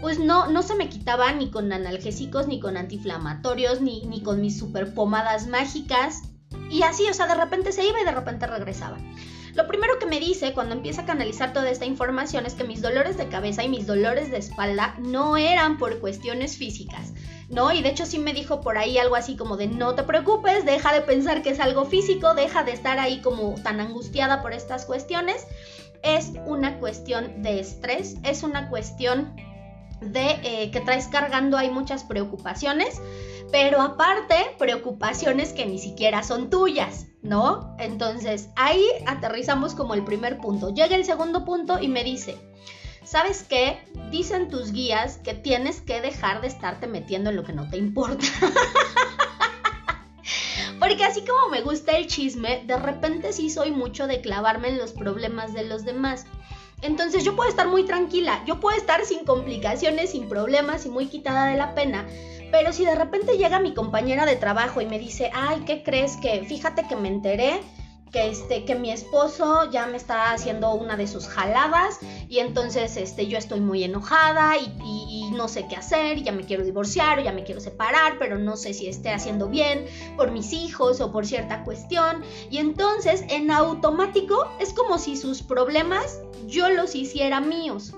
pues 0.01 0.19
no, 0.19 0.47
no 0.47 0.63
se 0.63 0.75
me 0.75 0.89
quitaba 0.89 1.31
ni 1.33 1.51
con 1.51 1.71
analgésicos, 1.73 2.47
ni 2.47 2.59
con 2.59 2.77
antiinflamatorios, 2.77 3.81
ni, 3.81 4.01
ni 4.05 4.21
con 4.21 4.41
mis 4.41 4.57
super 4.57 4.93
pomadas 4.93 5.47
mágicas. 5.47 6.21
Y 6.69 6.83
así, 6.83 7.03
o 7.09 7.13
sea, 7.13 7.27
de 7.27 7.35
repente 7.35 7.71
se 7.71 7.85
iba 7.85 7.99
y 8.01 8.05
de 8.05 8.11
repente 8.11 8.47
regresaba. 8.47 8.97
Lo 9.59 9.67
primero 9.67 9.99
que 9.99 10.05
me 10.05 10.21
dice 10.21 10.53
cuando 10.53 10.73
empieza 10.73 11.01
a 11.01 11.05
canalizar 11.05 11.51
toda 11.51 11.69
esta 11.69 11.83
información 11.83 12.45
es 12.45 12.53
que 12.53 12.63
mis 12.63 12.81
dolores 12.81 13.17
de 13.17 13.27
cabeza 13.27 13.61
y 13.61 13.67
mis 13.67 13.85
dolores 13.85 14.31
de 14.31 14.37
espalda 14.37 14.95
no 14.99 15.35
eran 15.35 15.77
por 15.77 15.99
cuestiones 15.99 16.55
físicas, 16.55 17.11
¿no? 17.49 17.73
Y 17.73 17.81
de 17.81 17.89
hecho 17.89 18.05
sí 18.05 18.19
me 18.19 18.33
dijo 18.33 18.61
por 18.61 18.77
ahí 18.77 18.97
algo 18.97 19.17
así 19.17 19.35
como 19.35 19.57
de 19.57 19.67
no 19.67 19.95
te 19.95 20.03
preocupes, 20.03 20.63
deja 20.63 20.93
de 20.93 21.01
pensar 21.01 21.41
que 21.41 21.49
es 21.49 21.59
algo 21.59 21.83
físico, 21.83 22.35
deja 22.35 22.63
de 22.63 22.71
estar 22.71 22.99
ahí 22.99 23.19
como 23.19 23.53
tan 23.55 23.81
angustiada 23.81 24.41
por 24.41 24.53
estas 24.53 24.85
cuestiones. 24.85 25.45
Es 26.03 26.31
una 26.45 26.79
cuestión 26.79 27.41
de 27.41 27.59
estrés, 27.59 28.15
es 28.23 28.43
una 28.43 28.69
cuestión 28.69 29.35
de 29.99 30.39
eh, 30.43 30.71
que 30.71 30.79
traes 30.79 31.09
cargando 31.09 31.57
hay 31.57 31.69
muchas 31.69 32.05
preocupaciones, 32.05 33.01
pero 33.51 33.81
aparte 33.81 34.35
preocupaciones 34.57 35.53
que 35.53 35.65
ni 35.65 35.79
siquiera 35.79 36.23
son 36.23 36.49
tuyas, 36.49 37.07
¿no? 37.21 37.75
Entonces 37.79 38.49
ahí 38.55 38.83
aterrizamos 39.05 39.75
como 39.75 39.93
el 39.93 40.03
primer 40.03 40.37
punto. 40.37 40.73
Llega 40.73 40.95
el 40.95 41.05
segundo 41.05 41.45
punto 41.45 41.79
y 41.81 41.87
me 41.87 42.03
dice, 42.03 42.37
¿sabes 43.03 43.43
qué? 43.43 43.79
Dicen 44.11 44.49
tus 44.49 44.71
guías 44.71 45.17
que 45.17 45.33
tienes 45.33 45.81
que 45.81 46.01
dejar 46.01 46.41
de 46.41 46.47
estarte 46.47 46.87
metiendo 46.87 47.29
en 47.29 47.35
lo 47.35 47.43
que 47.43 47.53
no 47.53 47.69
te 47.69 47.77
importa. 47.77 48.25
Porque 50.79 51.03
así 51.03 51.21
como 51.21 51.49
me 51.49 51.61
gusta 51.61 51.97
el 51.97 52.07
chisme, 52.07 52.63
de 52.65 52.77
repente 52.77 53.33
sí 53.33 53.49
soy 53.49 53.71
mucho 53.71 54.07
de 54.07 54.21
clavarme 54.21 54.69
en 54.69 54.77
los 54.77 54.93
problemas 54.93 55.53
de 55.53 55.65
los 55.65 55.83
demás. 55.83 56.25
Entonces 56.81 57.25
yo 57.25 57.35
puedo 57.35 57.49
estar 57.49 57.67
muy 57.67 57.83
tranquila, 57.83 58.41
yo 58.45 58.61
puedo 58.61 58.77
estar 58.77 59.05
sin 59.05 59.25
complicaciones, 59.25 60.11
sin 60.11 60.29
problemas 60.29 60.85
y 60.85 60.89
muy 60.89 61.07
quitada 61.07 61.47
de 61.47 61.57
la 61.57 61.75
pena. 61.75 62.07
Pero 62.51 62.73
si 62.73 62.85
de 62.85 62.95
repente 62.95 63.37
llega 63.37 63.59
mi 63.59 63.73
compañera 63.73 64.25
de 64.25 64.35
trabajo 64.35 64.81
y 64.81 64.85
me 64.85 64.99
dice, 64.99 65.31
ay, 65.33 65.63
¿qué 65.65 65.83
crees 65.83 66.17
que? 66.17 66.43
Fíjate 66.43 66.87
que 66.87 66.95
me 66.95 67.07
enteré 67.07 67.61
que 68.11 68.29
este 68.29 68.65
que 68.65 68.75
mi 68.75 68.91
esposo 68.91 69.69
ya 69.69 69.85
me 69.85 69.97
está 69.97 70.31
haciendo 70.31 70.73
una 70.73 70.97
de 70.97 71.07
sus 71.07 71.27
jaladas 71.27 71.99
y 72.27 72.39
entonces 72.39 72.97
este 72.97 73.27
yo 73.27 73.37
estoy 73.37 73.59
muy 73.59 73.83
enojada 73.83 74.57
y, 74.57 75.29
no 75.31 75.47
sé 75.47 75.67
qué 75.69 75.77
hacer 75.77 76.21
ya 76.21 76.33
me 76.33 76.43
quiero 76.43 76.65
divorciar 76.65 77.19
o 77.19 77.21
ya 77.21 77.31
me 77.31 77.45
quiero 77.45 77.61
separar 77.61 78.17
pero 78.19 78.37
no 78.37 78.57
sé 78.57 78.73
si 78.73 78.89
esté 78.89 79.11
haciendo 79.11 79.47
bien 79.47 79.85
por 80.17 80.31
mis 80.31 80.51
hijos 80.51 80.99
o 80.99 81.13
por 81.13 81.25
cierta 81.25 81.63
cuestión 81.63 82.23
y 82.49 82.57
entonces 82.57 83.23
en 83.29 83.49
automático 83.49 84.51
es 84.59 84.73
como 84.73 84.97
si 84.97 85.15
sus 85.15 85.41
problemas 85.41 86.19
yo 86.47 86.67
los 86.69 86.93
hiciera 86.95 87.39
míos 87.39 87.93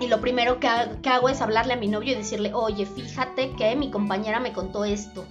y 0.00 0.08
lo 0.08 0.20
primero 0.20 0.58
que, 0.60 0.68
que 1.02 1.08
hago 1.08 1.28
es 1.28 1.40
hablarle 1.40 1.74
a 1.74 1.76
mi 1.76 1.88
novio 1.88 2.12
y 2.12 2.16
decirle 2.16 2.52
oye 2.54 2.86
fíjate 2.86 3.52
que 3.52 3.76
mi 3.76 3.90
compañera 3.90 4.40
me 4.40 4.52
contó 4.52 4.84
esto 4.84 5.26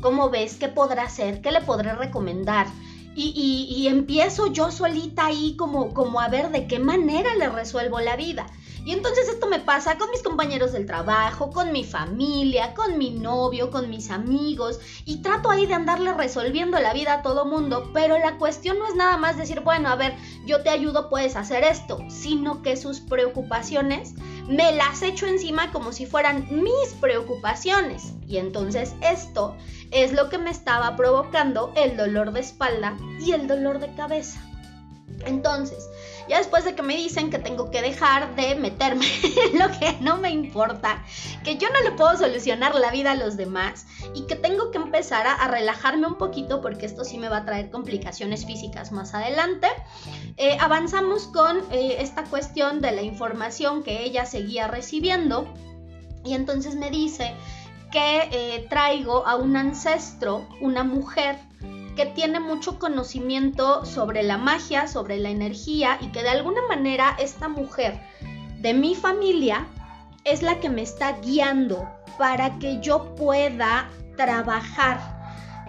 ¿Cómo 0.00 0.28
ves? 0.30 0.56
¿Qué 0.56 0.68
podrá 0.68 1.04
hacer? 1.04 1.40
¿Qué 1.40 1.50
le 1.50 1.60
podré 1.60 1.94
recomendar? 1.94 2.66
y, 3.18 3.86
empiezo 3.88 4.52
yo 4.52 4.70
solita 4.70 5.24
ahí 5.24 5.56
como, 5.56 5.94
como 5.94 6.20
a 6.20 6.28
ver 6.28 6.50
de 6.50 6.66
qué 6.66 6.78
manera 6.78 7.34
le 7.34 7.48
resuelvo 7.48 7.98
la 8.00 8.14
vida. 8.14 8.46
Y 8.86 8.92
entonces 8.92 9.28
esto 9.28 9.48
me 9.48 9.58
pasa 9.58 9.98
con 9.98 10.12
mis 10.12 10.22
compañeros 10.22 10.70
del 10.70 10.86
trabajo, 10.86 11.50
con 11.50 11.72
mi 11.72 11.82
familia, 11.82 12.72
con 12.72 12.98
mi 12.98 13.10
novio, 13.10 13.72
con 13.72 13.90
mis 13.90 14.12
amigos 14.12 14.78
y 15.04 15.22
trato 15.22 15.50
ahí 15.50 15.66
de 15.66 15.74
andarle 15.74 16.14
resolviendo 16.14 16.78
la 16.78 16.92
vida 16.92 17.14
a 17.14 17.22
todo 17.22 17.46
mundo, 17.46 17.90
pero 17.92 18.16
la 18.16 18.38
cuestión 18.38 18.78
no 18.78 18.86
es 18.86 18.94
nada 18.94 19.16
más 19.16 19.36
decir, 19.36 19.58
bueno, 19.62 19.88
a 19.88 19.96
ver, 19.96 20.14
yo 20.46 20.62
te 20.62 20.70
ayudo, 20.70 21.10
puedes 21.10 21.34
hacer 21.34 21.64
esto, 21.64 21.98
sino 22.08 22.62
que 22.62 22.76
sus 22.76 23.00
preocupaciones 23.00 24.14
me 24.46 24.70
las 24.70 25.02
echo 25.02 25.26
encima 25.26 25.72
como 25.72 25.90
si 25.90 26.06
fueran 26.06 26.46
mis 26.48 26.94
preocupaciones. 27.00 28.12
Y 28.28 28.36
entonces 28.36 28.94
esto 29.00 29.56
es 29.90 30.12
lo 30.12 30.28
que 30.28 30.38
me 30.38 30.50
estaba 30.50 30.94
provocando 30.94 31.72
el 31.74 31.96
dolor 31.96 32.30
de 32.30 32.38
espalda 32.38 32.96
y 33.18 33.32
el 33.32 33.48
dolor 33.48 33.80
de 33.80 33.92
cabeza. 33.96 34.40
Entonces, 35.24 35.88
ya 36.28 36.38
después 36.38 36.64
de 36.64 36.74
que 36.74 36.82
me 36.82 36.96
dicen 36.96 37.30
que 37.30 37.38
tengo 37.38 37.70
que 37.70 37.82
dejar 37.82 38.34
de 38.36 38.54
meterme 38.54 39.06
en 39.52 39.58
lo 39.58 39.66
que 39.78 39.96
no 40.00 40.18
me 40.18 40.30
importa, 40.30 41.04
que 41.44 41.56
yo 41.56 41.68
no 41.70 41.80
le 41.82 41.92
puedo 41.92 42.16
solucionar 42.16 42.74
la 42.74 42.90
vida 42.90 43.12
a 43.12 43.14
los 43.14 43.36
demás 43.36 43.86
y 44.14 44.26
que 44.26 44.36
tengo 44.36 44.70
que 44.70 44.78
empezar 44.78 45.26
a, 45.26 45.46
relajarme 45.48 46.06
un 46.06 46.16
poquito 46.16 46.60
porque 46.60 46.86
esto 46.86 47.04
sí 47.04 47.18
me 47.18 47.28
va 47.28 47.38
a 47.38 47.44
traer 47.44 47.70
complicaciones 47.70 48.46
físicas 48.46 48.92
más 48.92 49.14
adelante, 49.14 49.68
eh, 50.36 50.56
avanzamos 50.60 51.28
con 51.28 51.58
eh, 51.70 51.96
esta 52.00 52.24
cuestión 52.24 52.80
de 52.80 52.92
la 52.92 53.02
información 53.02 53.82
que 53.82 54.02
ella 54.02 54.26
seguía 54.26 54.66
recibiendo 54.66 55.46
y 56.24 56.34
entonces 56.34 56.74
me 56.74 56.90
dice 56.90 57.34
que 57.92 58.28
eh, 58.32 58.66
traigo 58.68 59.26
a 59.26 59.36
un 59.36 59.56
ancestro, 59.56 60.46
una 60.60 60.82
mujer, 60.82 61.38
que 61.96 62.06
tiene 62.06 62.38
mucho 62.38 62.78
conocimiento 62.78 63.84
sobre 63.84 64.22
la 64.22 64.38
magia, 64.38 64.86
sobre 64.86 65.16
la 65.16 65.30
energía 65.30 65.98
y 66.00 66.08
que 66.08 66.22
de 66.22 66.28
alguna 66.28 66.60
manera 66.68 67.16
esta 67.18 67.48
mujer 67.48 67.98
de 68.60 68.74
mi 68.74 68.94
familia 68.94 69.66
es 70.24 70.42
la 70.42 70.60
que 70.60 70.68
me 70.68 70.82
está 70.82 71.18
guiando 71.20 71.88
para 72.18 72.58
que 72.58 72.80
yo 72.80 73.14
pueda 73.16 73.88
trabajar 74.16 75.16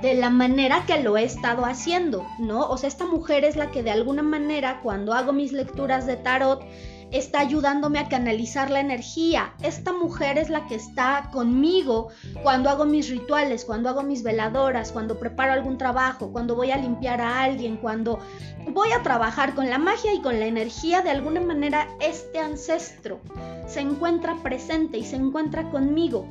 de 0.01 0.13
la 0.13 0.29
manera 0.29 0.84
que 0.86 1.01
lo 1.01 1.17
he 1.17 1.24
estado 1.24 1.65
haciendo, 1.65 2.25
¿no? 2.39 2.67
O 2.69 2.77
sea, 2.77 2.88
esta 2.88 3.05
mujer 3.05 3.43
es 3.43 3.55
la 3.55 3.72
que 3.72 3.81
de 3.81 3.91
alguna 3.91 4.22
manera 4.22 4.81
cuando 4.84 5.13
hago 5.13 5.34
mis 5.34 5.53
lecturas 5.53 6.05
de 6.05 6.17
tarot 6.17 6.63
está 7.11 7.39
ayudándome 7.39 7.99
a 7.99 8.09
canalizar 8.09 8.69
la 8.69 8.79
energía. 8.79 9.53
Esta 9.61 9.93
mujer 9.93 10.37
es 10.37 10.49
la 10.49 10.67
que 10.67 10.75
está 10.75 11.29
conmigo 11.31 12.09
cuando 12.43 12.69
hago 12.69 12.85
mis 12.85 13.09
rituales, 13.09 13.65
cuando 13.65 13.89
hago 13.89 14.03
mis 14.03 14.23
veladoras, 14.23 14.91
cuando 14.91 15.19
preparo 15.19 15.53
algún 15.53 15.77
trabajo, 15.77 16.31
cuando 16.31 16.55
voy 16.55 16.71
a 16.71 16.77
limpiar 16.77 17.21
a 17.21 17.43
alguien, 17.43 17.77
cuando 17.77 18.19
voy 18.71 18.91
a 18.91 19.03
trabajar 19.03 19.55
con 19.55 19.69
la 19.69 19.77
magia 19.77 20.13
y 20.13 20.21
con 20.21 20.39
la 20.39 20.45
energía. 20.45 21.01
De 21.01 21.11
alguna 21.11 21.41
manera 21.41 21.87
este 21.99 22.39
ancestro 22.39 23.21
se 23.67 23.79
encuentra 23.79 24.35
presente 24.43 24.97
y 24.97 25.05
se 25.05 25.15
encuentra 25.15 25.69
conmigo. 25.69 26.27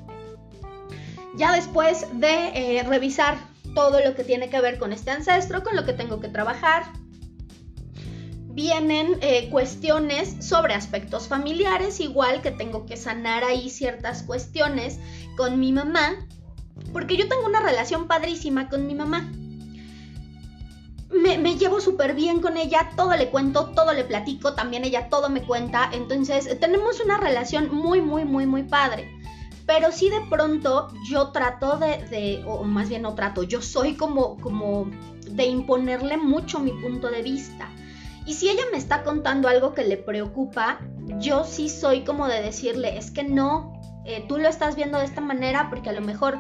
Ya 1.36 1.52
después 1.52 2.06
de 2.14 2.78
eh, 2.78 2.82
revisar 2.82 3.36
todo 3.74 4.00
lo 4.00 4.14
que 4.14 4.24
tiene 4.24 4.48
que 4.48 4.60
ver 4.60 4.78
con 4.78 4.92
este 4.92 5.10
ancestro, 5.10 5.62
con 5.62 5.76
lo 5.76 5.84
que 5.84 5.92
tengo 5.92 6.18
que 6.18 6.28
trabajar, 6.28 6.84
vienen 8.56 9.18
eh, 9.20 9.50
cuestiones 9.50 10.34
sobre 10.40 10.72
aspectos 10.72 11.28
familiares, 11.28 12.00
igual 12.00 12.40
que 12.40 12.50
tengo 12.50 12.86
que 12.86 12.96
sanar 12.96 13.44
ahí 13.44 13.68
ciertas 13.68 14.22
cuestiones 14.22 14.98
con 15.36 15.60
mi 15.60 15.72
mamá, 15.72 16.26
porque 16.90 17.18
yo 17.18 17.28
tengo 17.28 17.44
una 17.44 17.60
relación 17.60 18.08
padrísima 18.08 18.70
con 18.70 18.86
mi 18.86 18.94
mamá. 18.94 19.30
Me, 21.10 21.56
llevo 21.56 21.80
súper 21.80 22.14
bien 22.14 22.40
con 22.40 22.56
ella, 22.56 22.90
todo 22.96 23.14
le 23.14 23.28
cuento, 23.28 23.72
todo 23.74 23.92
le 23.92 24.04
platico, 24.04 24.54
también 24.54 24.84
ella 24.84 25.10
todo 25.10 25.28
me 25.28 25.42
cuenta, 25.42 25.90
entonces 25.92 26.58
tenemos 26.58 27.00
una 27.00 27.18
relación 27.18 27.74
muy, 27.74 28.00
muy, 28.00 28.24
muy, 28.24 28.46
muy 28.46 28.62
padre. 28.62 29.06
Pero 29.66 29.92
sí 29.92 30.08
de 30.08 30.22
pronto 30.30 30.88
yo 31.10 31.28
trato 31.28 31.76
de, 31.76 31.98
de, 32.08 32.42
o 32.46 32.64
más 32.64 32.88
bien 32.88 33.02
no 33.02 33.14
trato, 33.14 33.42
yo 33.42 33.60
soy 33.60 33.96
como, 33.96 34.38
como 34.38 34.90
de 35.28 35.44
imponerle 35.44 36.16
mucho 36.16 36.58
mi 36.58 36.70
punto 36.70 37.10
de 37.10 37.20
vista 37.20 37.68
y 38.26 38.34
si 38.34 38.50
ella 38.50 38.64
me 38.72 38.78
está 38.78 39.04
contando 39.04 39.48
algo 39.48 39.72
que 39.72 39.84
le 39.84 39.96
preocupa, 39.96 40.80
yo 41.18 41.44
sí 41.44 41.68
soy 41.68 42.04
como 42.04 42.26
de 42.26 42.42
decirle, 42.42 42.98
es 42.98 43.10
que 43.10 43.22
no, 43.22 43.80
eh, 44.04 44.24
tú 44.28 44.38
lo 44.38 44.48
estás 44.48 44.74
viendo 44.76 44.98
de 44.98 45.04
esta 45.04 45.20
manera 45.20 45.68
porque 45.70 45.90
a 45.90 45.92
lo 45.92 46.00
mejor 46.00 46.38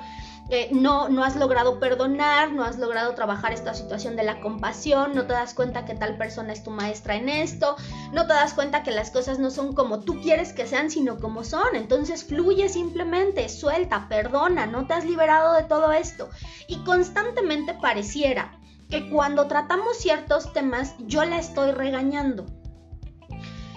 eh, 0.48 0.68
no, 0.72 1.08
no 1.08 1.24
has 1.24 1.34
logrado 1.34 1.80
perdonar, 1.80 2.52
no 2.52 2.64
has 2.64 2.78
logrado 2.78 3.14
trabajar 3.14 3.52
esta 3.52 3.74
situación 3.74 4.14
de 4.14 4.22
la 4.22 4.40
compasión, 4.40 5.12
no 5.14 5.26
te 5.26 5.32
das 5.32 5.54
cuenta 5.54 5.84
que 5.84 5.94
tal 5.94 6.16
persona 6.16 6.52
es 6.52 6.62
tu 6.62 6.70
maestra 6.70 7.16
en 7.16 7.28
esto, 7.28 7.76
no 8.12 8.26
te 8.28 8.32
das 8.32 8.54
cuenta 8.54 8.84
que 8.84 8.92
las 8.92 9.10
cosas 9.10 9.40
no 9.40 9.50
son 9.50 9.72
como 9.74 10.00
tú 10.00 10.20
quieres 10.20 10.52
que 10.52 10.66
sean, 10.66 10.90
sino 10.90 11.18
como 11.18 11.42
son. 11.42 11.74
Entonces 11.74 12.24
fluye 12.24 12.68
simplemente, 12.68 13.48
suelta, 13.48 14.08
perdona, 14.08 14.66
no 14.66 14.86
te 14.86 14.94
has 14.94 15.04
liberado 15.04 15.54
de 15.54 15.64
todo 15.64 15.92
esto. 15.92 16.30
Y 16.68 16.76
constantemente 16.84 17.74
pareciera 17.74 18.55
que 18.88 19.08
cuando 19.10 19.46
tratamos 19.46 19.98
ciertos 19.98 20.52
temas 20.52 20.94
yo 21.00 21.24
la 21.24 21.38
estoy 21.38 21.72
regañando. 21.72 22.46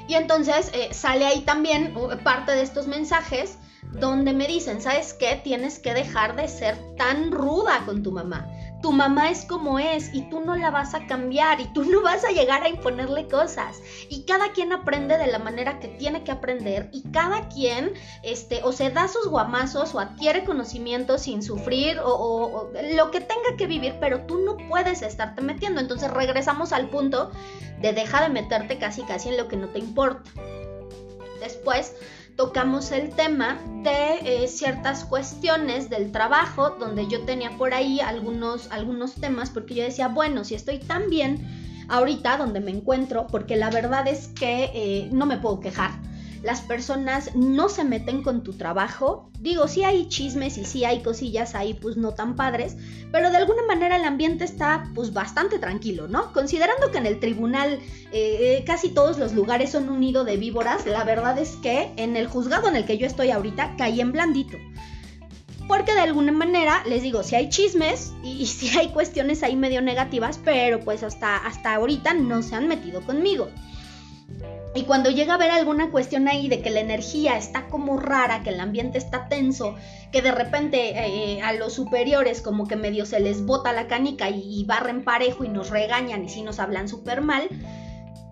Y 0.08 0.16
entonces 0.16 0.72
eh, 0.74 0.94
sale 0.94 1.26
ahí 1.26 1.42
también 1.42 1.96
uh, 1.96 2.18
parte 2.24 2.52
de 2.54 2.64
estos 2.64 2.88
mensajes 2.88 3.58
donde 3.92 4.34
me 4.34 4.48
dicen, 4.48 4.82
¿sabes 4.82 5.14
qué? 5.14 5.40
Tienes 5.44 5.80
que 5.80 5.94
dejar 5.94 6.36
de 6.36 6.48
ser 6.48 6.78
tan 6.96 7.32
ruda 7.32 7.84
con 7.86 8.04
tu 8.04 8.12
mamá 8.12 8.48
tu 8.82 8.92
mamá 8.92 9.30
es 9.30 9.46
como 9.46 9.80
es 9.80 10.14
y 10.14 10.22
tú 10.30 10.42
no 10.42 10.56
la 10.56 10.72
vas 10.72 10.94
a 10.94 11.06
cambiar 11.06 11.60
y 11.60 11.66
tú 11.74 11.84
no 11.86 12.02
vas 12.02 12.24
a 12.24 12.32
llegar 12.32 12.64
a 12.64 12.70
imponerle 12.70 13.28
cosas. 13.28 13.82
Y 14.10 14.24
cada 14.24 14.52
quien 14.52 14.74
aprende 14.74 15.18
de 15.18 15.28
la 15.28 15.40
manera 15.40 15.80
que 15.80 15.88
tiene 15.88 16.24
que 16.24 16.32
aprender 16.32 16.90
y 16.92 17.04
cada 17.12 17.50
quien 17.50 17.94
este, 18.24 18.62
o 18.64 18.72
se 18.72 18.90
da 18.90 19.08
sus 19.08 19.28
guamazos 19.28 19.94
o 19.96 20.00
adquiere 20.00 20.44
conocimiento 20.44 21.18
sin 21.18 21.42
sufrir 21.44 22.00
o, 22.04 22.70
lo 22.96 23.12
que 23.12 23.22
tenga 23.22 23.58
que 23.58 23.68
vivir, 23.68 23.96
pero 24.00 24.22
tú 24.22 24.40
no 24.40 24.58
puedes 24.70 25.02
estarte 25.02 25.42
metiendo. 25.42 25.82
Entonces 25.82 26.12
regresamos 26.12 26.74
al 26.74 26.90
punto 26.90 27.32
de 27.82 27.94
deja 27.94 28.22
de 28.22 28.30
meterte 28.30 28.78
casi 28.78 29.04
casi 29.04 29.30
en 29.30 29.38
lo 29.38 29.48
que 29.48 29.58
no 29.58 29.68
te 29.70 29.80
importa. 29.80 30.30
Después 31.40 31.94
tocamos 32.36 32.92
el 32.92 33.10
tema 33.10 33.60
de 33.84 34.44
eh, 34.44 34.48
ciertas 34.48 35.04
cuestiones 35.04 35.90
del 35.90 36.12
trabajo, 36.12 36.72
donde 36.80 37.08
yo 37.08 37.26
tenía 37.26 37.58
por 37.58 37.74
ahí 37.74 38.00
algunos, 38.00 38.72
algunos 38.72 39.16
temas, 39.16 39.50
porque 39.50 39.76
yo 39.76 39.84
decía, 39.84 40.08
bueno, 40.08 40.44
si 40.44 40.56
estoy 40.56 40.80
tan 40.80 41.10
bien 41.10 41.86
ahorita 41.90 42.38
donde 42.38 42.60
me 42.60 42.72
encuentro, 42.72 43.28
porque 43.28 43.58
la 43.58 43.70
verdad 43.70 44.08
es 44.08 44.28
que 44.30 44.72
eh, 44.74 45.10
no 45.12 45.26
me 45.26 45.38
puedo 45.38 45.60
quejar 45.60 45.99
las 46.44 46.62
personas 46.62 47.36
no 47.36 47.70
se 47.70 47.84
meten 47.84 48.24
con 48.24 48.44
tu 48.44 48.54
trabajo. 48.54 49.30
Digo, 49.40 49.68
sí 49.68 49.84
hay 49.84 50.08
chismes 50.08 50.58
y 50.58 50.66
sí 50.66 50.86
hay 50.86 51.02
cosillas 51.02 51.56
ahí 51.56 51.74
pues 51.74 51.98
no 51.98 52.14
tan 52.14 52.36
padres, 52.36 52.76
pero 53.12 53.30
de 53.30 53.38
alguna 53.38 53.64
manera 53.68 53.98
el 53.98 54.06
ambiente 54.06 54.44
está 54.46 54.90
pues 54.96 55.14
bastante 55.14 55.60
tranquilo, 55.60 56.08
¿no? 56.08 56.32
Considerando 56.34 56.92
que 56.92 56.98
en 56.98 57.06
el 57.06 57.20
tribunal 57.20 57.80
eh, 58.12 58.64
casi 58.66 58.90
todos 58.90 59.18
los 59.18 59.34
lugares 59.34 59.72
son 59.72 59.90
un 59.90 60.00
nido 60.00 60.24
de 60.24 60.38
víboras, 60.38 60.86
la 60.86 61.04
verdad 61.04 61.38
es 61.38 61.56
que 61.58 61.92
en 61.98 62.16
el 62.16 62.28
juzgado 62.28 62.68
en 62.68 62.76
el 62.76 62.86
que 62.86 62.98
yo 62.98 63.06
estoy 63.06 63.32
ahorita 63.32 63.76
caí 63.78 64.02
en 64.02 64.12
blandito. 64.12 64.58
Porque 65.68 65.94
de 65.94 66.02
alguna 66.02 66.32
manera, 66.32 66.84
les 66.88 67.04
digo, 67.04 67.22
si 67.22 67.36
hay 67.36 67.50
chismes 67.50 68.14
y, 68.24 68.48
si 68.48 68.76
hay 68.76 68.90
cuestiones 68.90 69.44
ahí 69.44 69.56
medio 69.56 69.84
negativas, 69.84 70.40
pero 70.44 70.80
pues 70.80 71.04
hasta, 71.04 71.38
hasta 71.38 71.76
ahorita 71.76 72.16
no 72.16 72.42
se 72.42 72.56
han 72.56 72.68
metido 72.68 73.02
conmigo. 73.02 73.50
Y 74.80 74.84
cuando 74.84 75.10
llega 75.10 75.34
a 75.34 75.36
haber 75.36 75.52
alguna 75.52 75.92
cuestión 75.92 76.30
ahí 76.30 76.48
de 76.48 76.62
que 76.62 76.70
la 76.70 76.80
energía 76.80 77.36
está 77.36 77.68
como 77.68 77.98
rara, 77.98 78.44
que 78.44 78.52
el 78.52 78.62
ambiente 78.62 78.98
está 78.98 79.28
tenso, 79.28 79.76
que 80.14 80.22
de 80.22 80.32
repente 80.32 80.92
eh, 80.96 81.42
a 81.42 81.52
los 81.52 81.74
superiores 81.74 82.42
como 82.42 82.66
que 82.66 82.78
medio 82.78 83.06
se 83.06 83.20
les 83.20 83.46
bota 83.46 83.74
la 83.74 83.88
canica 83.88 84.30
y, 84.30 84.64
barren 84.64 85.04
parejo 85.04 85.44
y 85.44 85.50
nos 85.50 85.70
regañan 85.70 86.24
y 86.24 86.30
si 86.30 86.44
nos 86.44 86.60
hablan 86.60 86.88
súper 86.88 87.20
mal, 87.20 87.50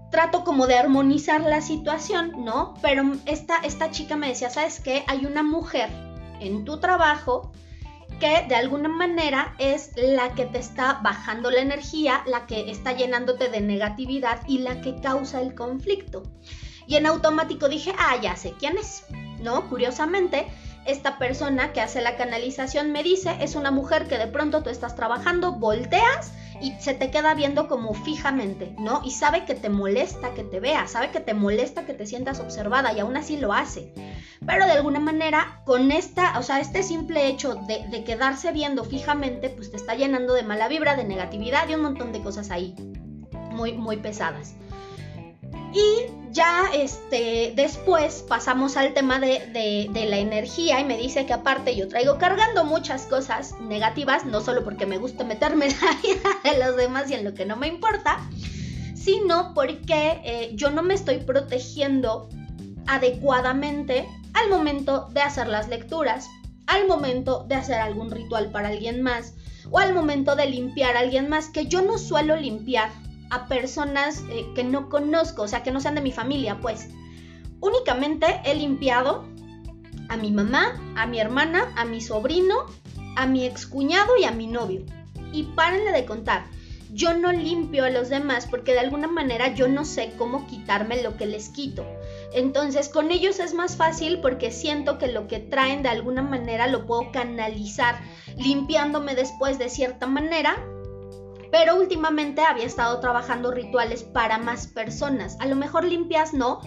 trato 0.09 0.45
como 0.45 0.67
de 0.67 0.75
armonizar 0.75 1.41
la 1.41 1.59
situación, 1.59 2.31
¿no? 2.37 2.75
Pero 2.81 3.03
esta, 3.25 3.57
esta 3.57 3.91
chica 3.91 4.15
me 4.15 4.29
decía, 4.29 4.49
¿sabes 4.49 4.79
qué? 4.79 5.03
Hay 5.07 5.25
una 5.25 5.43
mujer 5.43 5.89
en 6.39 6.63
tu 6.63 6.79
trabajo 6.79 7.51
que 8.19 8.45
de 8.47 8.55
alguna 8.55 8.89
manera 8.89 9.53
es 9.59 9.91
la 9.95 10.33
que 10.33 10.45
te 10.45 10.59
está 10.59 10.99
bajando 11.03 11.51
la 11.51 11.61
energía, 11.61 12.23
la 12.25 12.45
que 12.45 12.71
está 12.71 12.93
llenándote 12.93 13.49
de 13.49 13.61
negatividad 13.61 14.41
y 14.47 14.59
la 14.59 14.81
que 14.81 14.99
causa 15.01 15.41
el 15.41 15.55
conflicto. 15.55 16.23
Y 16.87 16.95
en 16.95 17.05
automático 17.05 17.67
dije, 17.67 17.93
ah, 17.97 18.17
ya 18.21 18.35
sé 18.35 18.53
quién 18.57 18.77
es, 18.77 19.05
¿no? 19.41 19.69
Curiosamente, 19.69 20.47
esta 20.85 21.17
persona 21.17 21.73
que 21.73 21.81
hace 21.81 22.01
la 22.01 22.15
canalización 22.15 22.91
me 22.91 23.03
dice, 23.03 23.37
es 23.41 23.55
una 23.55 23.71
mujer 23.71 24.07
que 24.07 24.17
de 24.17 24.27
pronto 24.27 24.63
tú 24.63 24.69
estás 24.69 24.95
trabajando, 24.95 25.53
volteas 25.53 26.31
y 26.61 26.73
se 26.79 26.93
te 26.93 27.11
queda 27.11 27.33
viendo 27.33 27.67
como 27.67 27.93
fijamente, 27.93 28.73
¿no? 28.77 29.01
Y 29.03 29.11
sabe 29.11 29.45
que 29.45 29.55
te 29.55 29.69
molesta 29.69 30.33
que 30.33 30.43
te 30.43 30.59
vea, 30.59 30.87
sabe 30.87 31.11
que 31.11 31.19
te 31.19 31.33
molesta 31.33 31.85
que 31.85 31.93
te 31.93 32.05
sientas 32.05 32.39
observada 32.39 32.93
y 32.93 32.99
aún 32.99 33.17
así 33.17 33.37
lo 33.37 33.53
hace. 33.53 33.93
Pero 34.45 34.65
de 34.65 34.73
alguna 34.73 34.99
manera, 34.99 35.61
con 35.65 35.91
esta, 35.91 36.37
o 36.39 36.43
sea, 36.43 36.59
este 36.59 36.83
simple 36.83 37.27
hecho 37.27 37.55
de, 37.55 37.87
de 37.89 38.03
quedarse 38.03 38.51
viendo 38.51 38.83
fijamente, 38.83 39.49
pues 39.49 39.71
te 39.71 39.77
está 39.77 39.95
llenando 39.95 40.33
de 40.33 40.43
mala 40.43 40.67
vibra, 40.67 40.95
de 40.95 41.03
negatividad 41.03 41.67
y 41.67 41.75
un 41.75 41.81
montón 41.81 42.11
de 42.11 42.21
cosas 42.21 42.51
ahí 42.51 42.75
muy, 43.57 43.73
muy 43.73 43.97
pesadas. 43.97 44.55
Y 45.73 46.17
ya 46.31 46.65
este, 46.73 47.53
después 47.55 48.23
pasamos 48.27 48.77
al 48.77 48.93
tema 48.93 49.19
de, 49.19 49.89
la 49.93 50.17
energía 50.17 50.79
y 50.79 50.85
me 50.85 50.97
dice 50.97 51.25
que 51.25 51.33
aparte 51.33 51.75
yo 51.75 51.87
traigo 51.87 52.17
cargando 52.17 52.63
muchas 52.63 53.05
cosas 53.07 53.55
negativas, 53.61 54.25
no 54.25 54.41
solo 54.41 54.63
porque 54.63 54.85
me 54.85 54.97
gusta 54.97 55.23
meterme 55.23 55.65
en 55.69 55.75
la 55.81 56.01
vida 56.01 56.29
de 56.43 56.65
los 56.65 56.75
demás 56.75 57.09
y 57.09 57.15
en 57.15 57.23
lo 57.23 57.33
que 57.33 57.45
no 57.45 57.55
me 57.55 57.67
importa, 57.67 58.19
sino 58.95 59.53
porque 59.53 60.21
eh, 60.23 60.51
yo 60.53 60.69
no 60.69 60.83
me 60.83 60.93
estoy 60.93 61.17
protegiendo 61.17 62.29
adecuadamente 62.85 64.07
al 64.33 64.49
momento 64.49 65.07
de 65.11 65.21
hacer 65.21 65.47
las 65.47 65.67
lecturas, 65.67 66.27
al 66.67 66.87
momento 66.87 67.45
de 67.47 67.55
hacer 67.55 67.79
algún 67.79 68.11
ritual 68.11 68.51
para 68.51 68.69
alguien 68.69 69.01
más 69.01 69.33
o 69.71 69.79
al 69.79 69.93
momento 69.93 70.35
de 70.35 70.47
limpiar 70.47 70.95
a 70.95 70.99
alguien 70.99 71.29
más, 71.29 71.49
que 71.49 71.65
yo 71.65 71.81
no 71.81 71.97
suelo 71.97 72.35
limpiar 72.35 72.89
a 73.29 73.47
personas 73.47 74.23
eh, 74.29 74.47
que 74.55 74.63
no 74.63 74.89
conozco, 74.89 75.43
o 75.43 75.47
sea, 75.47 75.63
que 75.63 75.71
no 75.71 75.79
sean 75.79 75.95
de 75.95 76.01
mi 76.01 76.11
familia, 76.11 76.59
pues. 76.61 76.89
Únicamente 77.59 78.41
he 78.45 78.55
limpiado 78.55 79.25
a 80.09 80.17
mi 80.17 80.31
mamá, 80.31 80.79
a 80.95 81.05
mi 81.07 81.19
hermana, 81.19 81.73
a 81.75 81.85
mi 81.85 82.01
sobrino, 82.01 82.55
a 83.15 83.25
mi 83.25 83.45
excuñado 83.45 84.15
y 84.17 84.25
a 84.25 84.31
mi 84.31 84.47
novio. 84.47 84.83
Y 85.33 85.43
párenle 85.43 85.91
de 85.91 86.05
contar. 86.05 86.45
Yo 86.93 87.17
no 87.17 87.33
limpio 87.33 87.83
a 87.83 87.89
los 87.89 88.07
demás 88.07 88.47
porque 88.47 88.71
de 88.71 88.79
alguna 88.79 89.07
manera 89.07 89.53
yo 89.53 89.67
no 89.67 89.83
sé 89.83 90.13
cómo 90.17 90.47
quitarme 90.47 91.01
lo 91.03 91.17
que 91.17 91.25
les 91.25 91.49
quito. 91.49 91.85
Entonces 92.33 92.87
con 92.87 93.11
ellos 93.11 93.39
es 93.39 93.53
más 93.53 93.75
fácil 93.75 94.19
porque 94.21 94.51
siento 94.51 94.97
que 94.97 95.07
lo 95.07 95.27
que 95.27 95.39
traen 95.39 95.83
de 95.83 95.89
alguna 95.89 96.21
manera 96.21 96.67
lo 96.67 96.85
puedo 96.85 97.11
canalizar 97.11 97.99
limpiándome 98.37 99.15
después 99.15 99.59
de 99.59 99.69
cierta 99.69 100.07
manera 100.07 100.55
pero 101.51 101.75
últimamente 101.75 102.41
había 102.41 102.65
estado 102.65 102.99
trabajando 102.99 103.51
rituales 103.51 104.03
para 104.03 104.37
más 104.37 104.67
personas. 104.67 105.37
A 105.39 105.45
lo 105.45 105.55
mejor 105.55 105.83
limpias 105.83 106.33
no, 106.33 106.61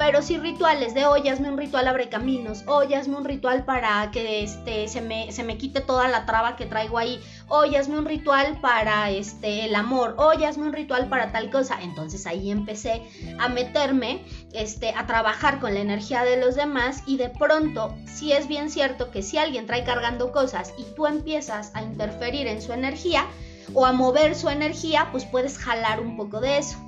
pero 0.00 0.22
sí 0.22 0.38
rituales 0.38 0.94
de 0.94 1.04
hoy 1.04 1.28
hazme 1.28 1.50
un 1.50 1.58
ritual 1.58 1.86
abre 1.86 2.08
caminos, 2.08 2.64
hoy 2.66 2.94
hazme 2.94 3.16
un 3.16 3.24
ritual 3.26 3.66
para 3.66 4.10
que 4.10 4.42
este, 4.42 4.88
se, 4.88 5.02
me, 5.02 5.30
se 5.30 5.44
me 5.44 5.58
quite 5.58 5.82
toda 5.82 6.08
la 6.08 6.24
traba 6.24 6.56
que 6.56 6.64
traigo 6.64 6.96
ahí, 6.96 7.20
hoy 7.48 7.76
hazme 7.76 7.98
un 7.98 8.06
ritual 8.06 8.58
para 8.62 9.10
este, 9.10 9.66
el 9.66 9.74
amor, 9.74 10.14
hoy 10.16 10.44
hazme 10.44 10.68
un 10.68 10.72
ritual 10.72 11.08
para 11.08 11.32
tal 11.32 11.50
cosa. 11.50 11.78
Entonces 11.82 12.26
ahí 12.26 12.50
empecé 12.50 13.02
a 13.38 13.48
meterme 13.48 14.24
este, 14.54 14.94
a 14.96 15.06
trabajar 15.06 15.60
con 15.60 15.74
la 15.74 15.80
energía 15.80 16.24
de 16.24 16.38
los 16.38 16.54
demás 16.54 17.02
y 17.06 17.18
de 17.18 17.28
pronto, 17.28 17.94
si 18.06 18.32
es 18.32 18.48
bien 18.48 18.70
cierto 18.70 19.10
que 19.10 19.22
si 19.22 19.36
alguien 19.36 19.66
trae 19.66 19.84
cargando 19.84 20.32
cosas 20.32 20.72
y 20.78 20.84
tú 20.94 21.06
empiezas 21.06 21.72
a 21.74 21.82
interferir 21.82 22.46
en 22.46 22.62
su 22.62 22.72
energía, 22.72 23.26
o 23.74 23.86
a 23.86 23.92
mover 23.92 24.34
su 24.34 24.48
energía, 24.48 25.08
pues 25.12 25.24
puedes 25.24 25.58
jalar 25.58 26.00
un 26.00 26.16
poco 26.16 26.40
de 26.40 26.58
eso. 26.58 26.78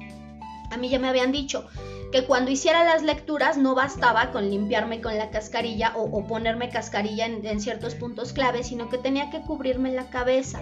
A 0.70 0.76
mí 0.76 0.88
ya 0.88 0.98
me 0.98 1.08
habían 1.08 1.32
dicho 1.32 1.66
que 2.12 2.24
cuando 2.24 2.50
hiciera 2.50 2.84
las 2.84 3.02
lecturas 3.02 3.56
no 3.56 3.74
bastaba 3.74 4.30
con 4.32 4.50
limpiarme 4.50 5.00
con 5.00 5.16
la 5.16 5.30
cascarilla 5.30 5.92
o, 5.96 6.26
ponerme 6.26 6.68
cascarilla 6.68 7.26
en, 7.26 7.44
en 7.46 7.60
ciertos 7.60 7.94
puntos 7.94 8.32
clave, 8.32 8.64
sino 8.64 8.88
que 8.88 8.98
tenía 8.98 9.30
que 9.30 9.40
cubrirme 9.40 9.92
la 9.92 10.10
cabeza 10.10 10.60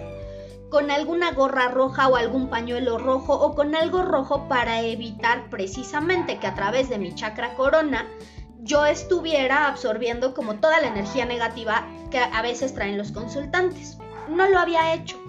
con 0.71 0.89
alguna 0.89 1.33
gorra 1.33 1.67
roja 1.67 2.07
o 2.07 2.15
algún 2.15 2.49
pañuelo 2.49 2.97
rojo 2.97 3.33
o 3.33 3.53
con 3.53 3.75
algo 3.75 4.01
rojo 4.03 4.47
para 4.47 4.81
evitar 4.81 5.49
precisamente 5.49 6.39
que 6.39 6.47
a 6.47 6.55
través 6.55 6.87
de 6.87 6.97
mi 6.97 7.13
chakra 7.13 7.55
corona 7.55 8.07
yo 8.61 8.85
estuviera 8.85 9.67
absorbiendo 9.67 10.33
como 10.33 10.55
toda 10.55 10.79
la 10.79 10.87
energía 10.87 11.25
negativa 11.25 11.85
que 12.09 12.19
a 12.19 12.41
veces 12.41 12.73
traen 12.73 12.97
los 12.97 13.11
consultantes. 13.11 13.97
No 14.29 14.47
lo 14.47 14.59
había 14.59 14.93
hecho. 14.93 15.19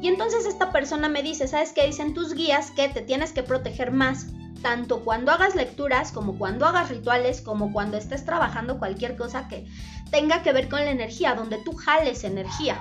Y 0.00 0.08
entonces 0.08 0.46
esta 0.46 0.72
persona 0.72 1.08
me 1.08 1.22
dice, 1.22 1.48
¿sabes 1.48 1.72
qué? 1.72 1.86
Dicen 1.86 2.14
tus 2.14 2.34
guías 2.34 2.70
que 2.70 2.88
te 2.88 3.00
tienes 3.00 3.32
que 3.32 3.42
proteger 3.42 3.92
más, 3.92 4.26
tanto 4.62 5.04
cuando 5.04 5.32
hagas 5.32 5.54
lecturas, 5.54 6.12
como 6.12 6.38
cuando 6.38 6.66
hagas 6.66 6.90
rituales, 6.90 7.40
como 7.40 7.72
cuando 7.72 7.96
estés 7.96 8.24
trabajando 8.24 8.78
cualquier 8.78 9.16
cosa 9.16 9.48
que 9.48 9.66
tenga 10.10 10.42
que 10.42 10.52
ver 10.52 10.68
con 10.68 10.84
la 10.84 10.90
energía, 10.90 11.34
donde 11.34 11.58
tú 11.58 11.72
jales 11.72 12.24
energía. 12.24 12.78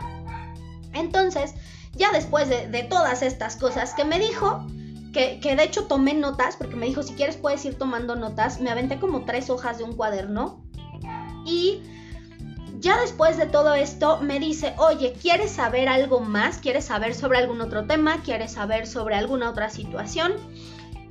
Entonces, 0.94 1.54
ya 1.94 2.12
después 2.12 2.50
de, 2.50 2.84
todas 2.90 3.22
estas 3.22 3.56
cosas 3.56 3.94
que 3.94 4.04
me 4.04 4.20
dijo, 4.20 4.66
que, 5.14 5.40
que, 5.40 5.56
de 5.56 5.64
hecho 5.64 5.86
tomé 5.86 6.14
notas, 6.14 6.58
porque 6.58 6.76
me 6.76 6.86
dijo, 6.86 7.04
si 7.04 7.14
quieres 7.14 7.38
puedes 7.38 7.64
ir 7.66 7.78
tomando 7.78 8.16
notas, 8.16 8.60
me 8.60 8.70
aventé 8.70 9.00
como 9.00 9.24
tres 9.24 9.50
hojas 9.50 9.78
de 9.78 9.86
un 9.86 9.94
cuaderno 9.94 10.62
y 11.46 11.82
ya 12.86 13.02
después 13.02 13.36
de 13.38 13.48
todo 13.48 13.74
esto 13.74 14.20
me 14.22 14.40
dice, 14.40 14.76
oye, 14.78 15.14
¿quieres 15.20 15.50
saber 15.50 15.90
algo 15.90 16.20
más? 16.20 16.60
¿Quieres 16.60 16.86
saber 16.86 17.16
sobre 17.16 17.40
algún 17.40 17.60
otro 17.60 17.88
tema? 17.88 18.22
¿Quieres 18.22 18.52
saber 18.52 18.86
sobre 18.86 19.16
alguna 19.16 19.50
otra 19.50 19.72
situación? 19.72 20.34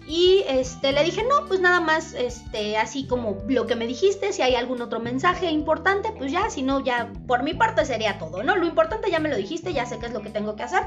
Y 0.06 0.44
este, 0.48 0.92
le 0.92 1.02
dije, 1.02 1.24
no, 1.24 1.48
pues 1.48 1.58
nada 1.58 1.80
más, 1.80 2.14
este, 2.14 2.76
así 2.76 3.08
como 3.08 3.38
lo 3.48 3.66
que 3.66 3.74
me 3.74 3.88
dijiste, 3.88 4.32
si 4.32 4.42
hay 4.42 4.54
algún 4.54 4.82
otro 4.82 5.00
mensaje 5.00 5.50
importante, 5.50 6.12
pues 6.16 6.30
ya, 6.30 6.48
si 6.48 6.62
no, 6.62 6.78
ya 6.78 7.12
por 7.26 7.42
mi 7.42 7.54
parte 7.54 7.84
sería 7.84 8.18
todo, 8.20 8.44
¿no? 8.44 8.54
Lo 8.54 8.66
importante 8.66 9.10
ya 9.10 9.18
me 9.18 9.28
lo 9.28 9.36
dijiste, 9.36 9.72
ya 9.72 9.84
sé 9.84 9.98
qué 9.98 10.06
es 10.06 10.12
lo 10.12 10.22
que 10.22 10.30
tengo 10.30 10.54
que 10.54 10.62
hacer, 10.62 10.84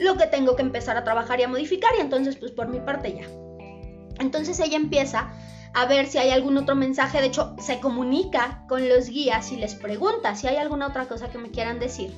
lo 0.00 0.16
que 0.16 0.26
tengo 0.26 0.56
que 0.56 0.62
empezar 0.62 0.96
a 0.96 1.04
trabajar 1.04 1.38
y 1.38 1.44
a 1.44 1.48
modificar, 1.48 1.92
y 1.96 2.00
entonces, 2.00 2.34
pues 2.34 2.50
por 2.50 2.66
mi 2.66 2.80
parte 2.80 3.14
ya. 3.14 3.28
Entonces 4.18 4.58
ella 4.58 4.76
empieza 4.76 5.32
a 5.74 5.86
ver 5.86 6.06
si 6.06 6.18
hay 6.18 6.30
algún 6.30 6.56
otro 6.56 6.76
mensaje. 6.76 7.20
De 7.20 7.26
hecho, 7.26 7.54
se 7.58 7.80
comunica 7.80 8.64
con 8.68 8.88
los 8.88 9.08
guías 9.08 9.50
y 9.52 9.56
les 9.56 9.74
pregunta 9.74 10.36
si 10.36 10.46
hay 10.46 10.56
alguna 10.56 10.86
otra 10.86 11.06
cosa 11.06 11.30
que 11.30 11.38
me 11.38 11.50
quieran 11.50 11.80
decir. 11.80 12.14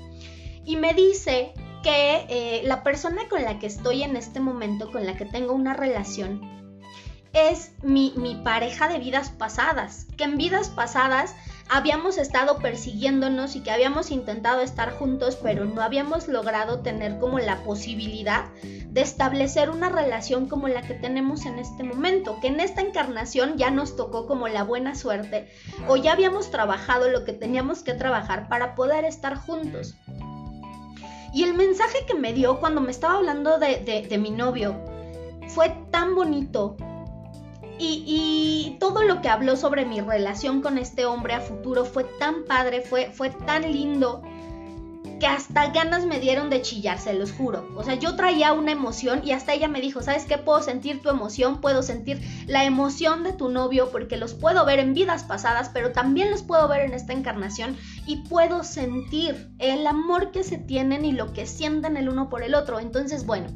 Y 0.64 0.76
me 0.76 0.94
dice 0.94 1.52
que 1.82 2.26
eh, 2.28 2.62
la 2.64 2.82
persona 2.82 3.28
con 3.28 3.42
la 3.42 3.58
que 3.58 3.66
estoy 3.66 4.02
en 4.02 4.16
este 4.16 4.40
momento, 4.40 4.92
con 4.92 5.06
la 5.06 5.16
que 5.16 5.24
tengo 5.24 5.54
una 5.54 5.74
relación, 5.74 6.80
es 7.32 7.72
mi, 7.82 8.12
mi 8.16 8.34
pareja 8.36 8.88
de 8.88 8.98
vidas 8.98 9.30
pasadas. 9.30 10.06
Que 10.16 10.24
en 10.24 10.36
vidas 10.36 10.68
pasadas 10.68 11.34
habíamos 11.68 12.18
estado 12.18 12.58
persiguiéndonos 12.58 13.56
y 13.56 13.60
que 13.60 13.70
habíamos 13.70 14.10
intentado 14.10 14.60
estar 14.60 14.92
juntos, 14.92 15.36
pero 15.42 15.64
no 15.64 15.82
habíamos 15.82 16.28
logrado 16.28 16.80
tener 16.80 17.18
como 17.18 17.38
la 17.38 17.62
posibilidad 17.64 18.46
de 18.62 19.00
establecer 19.00 19.70
una 19.70 19.88
relación 19.88 20.48
como 20.48 20.68
la 20.68 20.82
que 20.82 20.94
tenemos 20.94 21.44
en 21.44 21.58
este 21.58 21.82
momento, 21.82 22.38
que 22.40 22.48
en 22.48 22.60
esta 22.60 22.80
encarnación 22.80 23.58
ya 23.58 23.70
nos 23.70 23.96
tocó 23.96 24.26
como 24.26 24.48
la 24.48 24.62
buena 24.62 24.94
suerte 24.94 25.50
o 25.88 25.96
ya 25.96 26.12
habíamos 26.12 26.50
trabajado 26.50 27.08
lo 27.10 27.24
que 27.24 27.32
teníamos 27.32 27.82
que 27.82 27.94
trabajar 27.94 28.48
para 28.48 28.74
poder 28.74 29.04
estar 29.04 29.36
juntos. 29.36 29.94
Y 31.34 31.42
el 31.42 31.54
mensaje 31.54 32.06
que 32.06 32.14
me 32.14 32.32
dio 32.32 32.60
cuando 32.60 32.80
me 32.80 32.90
estaba 32.90 33.16
hablando 33.16 33.58
de, 33.58 34.06
de 34.08 34.18
mi 34.18 34.30
novio 34.30 34.80
fue 35.48 35.68
tan 35.90 36.14
bonito 36.14 36.76
y, 37.78 38.04
todo 38.72 39.02
lo 39.02 39.22
que 39.22 39.28
habló 39.28 39.56
sobre 39.56 39.84
mi 39.84 40.00
relación 40.00 40.62
con 40.62 40.78
este 40.78 41.06
hombre 41.06 41.34
a 41.34 41.40
futuro 41.40 41.84
fue 41.84 42.04
tan 42.18 42.44
padre, 42.44 42.82
fue, 42.82 43.10
fue 43.12 43.30
tan 43.30 43.62
lindo, 43.72 44.22
que 45.18 45.26
hasta 45.26 45.70
ganas 45.70 46.04
me 46.04 46.20
dieron 46.20 46.50
de 46.50 46.62
chillar, 46.62 46.98
se 46.98 47.14
los 47.14 47.32
juro. 47.32 47.68
O 47.76 47.82
sea, 47.82 47.94
yo 47.94 48.16
traía 48.16 48.52
una 48.52 48.72
emoción 48.72 49.22
y 49.24 49.32
hasta 49.32 49.54
ella 49.54 49.68
me 49.68 49.80
dijo, 49.80 50.02
¿sabes 50.02 50.24
qué? 50.26 50.36
Puedo 50.36 50.62
sentir 50.62 51.00
tu 51.00 51.08
emoción, 51.08 51.60
puedo 51.60 51.82
sentir 51.82 52.20
la 52.46 52.64
emoción 52.64 53.24
de 53.24 53.32
tu 53.32 53.48
novio 53.48 53.90
porque 53.90 54.16
los 54.16 54.34
puedo 54.34 54.64
ver 54.66 54.78
en 54.78 54.94
vidas 54.94 55.24
pasadas, 55.24 55.70
pero 55.72 55.92
también 55.92 56.30
los 56.30 56.42
puedo 56.42 56.68
ver 56.68 56.82
en 56.82 56.92
esta 56.92 57.12
encarnación 57.12 57.76
y 58.06 58.16
puedo 58.28 58.62
sentir 58.62 59.50
el 59.58 59.86
amor 59.86 60.32
que 60.32 60.44
se 60.44 60.58
tienen 60.58 61.04
y 61.04 61.12
lo 61.12 61.32
que 61.32 61.46
sienten 61.46 61.96
el 61.96 62.08
uno 62.08 62.28
por 62.28 62.42
el 62.42 62.54
otro. 62.54 62.78
Entonces, 62.78 63.24
bueno, 63.24 63.48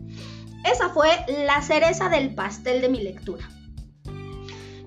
esa 0.65 0.89
fue 0.91 1.11
la 1.45 1.61
cereza 1.63 2.09
del 2.09 2.35
pastel 2.35 2.81
de 2.81 2.89
mi 2.89 3.03
lectura. 3.03 3.49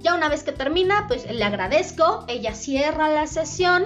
Ya 0.04 0.13
una 0.13 0.30
vez 0.30 0.44
que 0.44 0.52
termina, 0.52 1.06
pues 1.08 1.30
le 1.32 1.44
agradezco, 1.44 2.26
ella 2.28 2.54
cierra 2.54 3.08
la 3.08 3.26
sesión, 3.26 3.86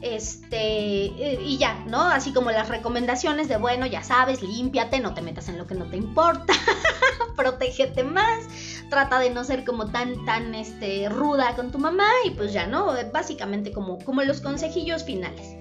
este, 0.00 1.06
y 1.42 1.58
ya, 1.58 1.84
¿no? 1.86 2.02
Así 2.02 2.32
como 2.32 2.52
las 2.52 2.68
recomendaciones 2.68 3.48
de, 3.48 3.56
bueno, 3.56 3.84
ya 3.86 4.04
sabes, 4.04 4.40
límpiate, 4.42 5.00
no 5.00 5.14
te 5.14 5.22
metas 5.22 5.48
en 5.48 5.58
lo 5.58 5.66
que 5.66 5.74
no 5.74 5.86
te 5.86 5.96
importa, 5.96 6.52
protégete 7.36 8.04
más, 8.04 8.46
trata 8.88 9.18
de 9.18 9.30
no 9.30 9.42
ser 9.42 9.64
como 9.64 9.90
tan, 9.90 10.24
tan, 10.24 10.54
este, 10.54 11.08
ruda 11.08 11.56
con 11.56 11.72
tu 11.72 11.78
mamá 11.78 12.08
y 12.24 12.30
pues 12.30 12.52
ya, 12.52 12.68
¿no? 12.68 12.94
Básicamente 13.12 13.72
como, 13.72 13.98
como 13.98 14.22
los 14.22 14.40
consejillos 14.40 15.04
finales. 15.04 15.56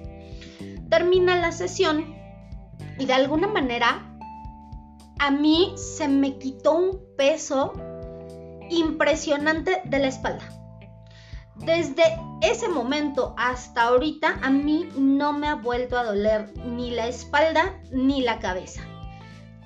Termina 0.90 1.36
la 1.36 1.52
sesión 1.52 2.16
y 3.00 3.06
de 3.06 3.14
alguna 3.14 3.48
manera 3.48 4.16
a 5.20 5.32
mí 5.32 5.74
se 5.76 6.08
me 6.08 6.38
quitó 6.38 6.74
un 6.74 7.00
peso 7.18 7.74
impresionante 8.70 9.82
de 9.86 10.00
la 10.00 10.08
espalda. 10.08 10.44
Desde 11.56 12.04
ese 12.42 12.68
momento 12.70 13.34
hasta 13.38 13.84
ahorita 13.84 14.40
a 14.44 14.50
mí 14.50 14.90
no 14.96 15.34
me 15.34 15.48
ha 15.48 15.56
vuelto 15.56 15.98
a 15.98 16.04
doler 16.04 16.54
ni 16.66 16.92
la 16.92 17.08
espalda 17.08 17.80
ni 17.92 18.22
la 18.22 18.40
cabeza. 18.40 18.82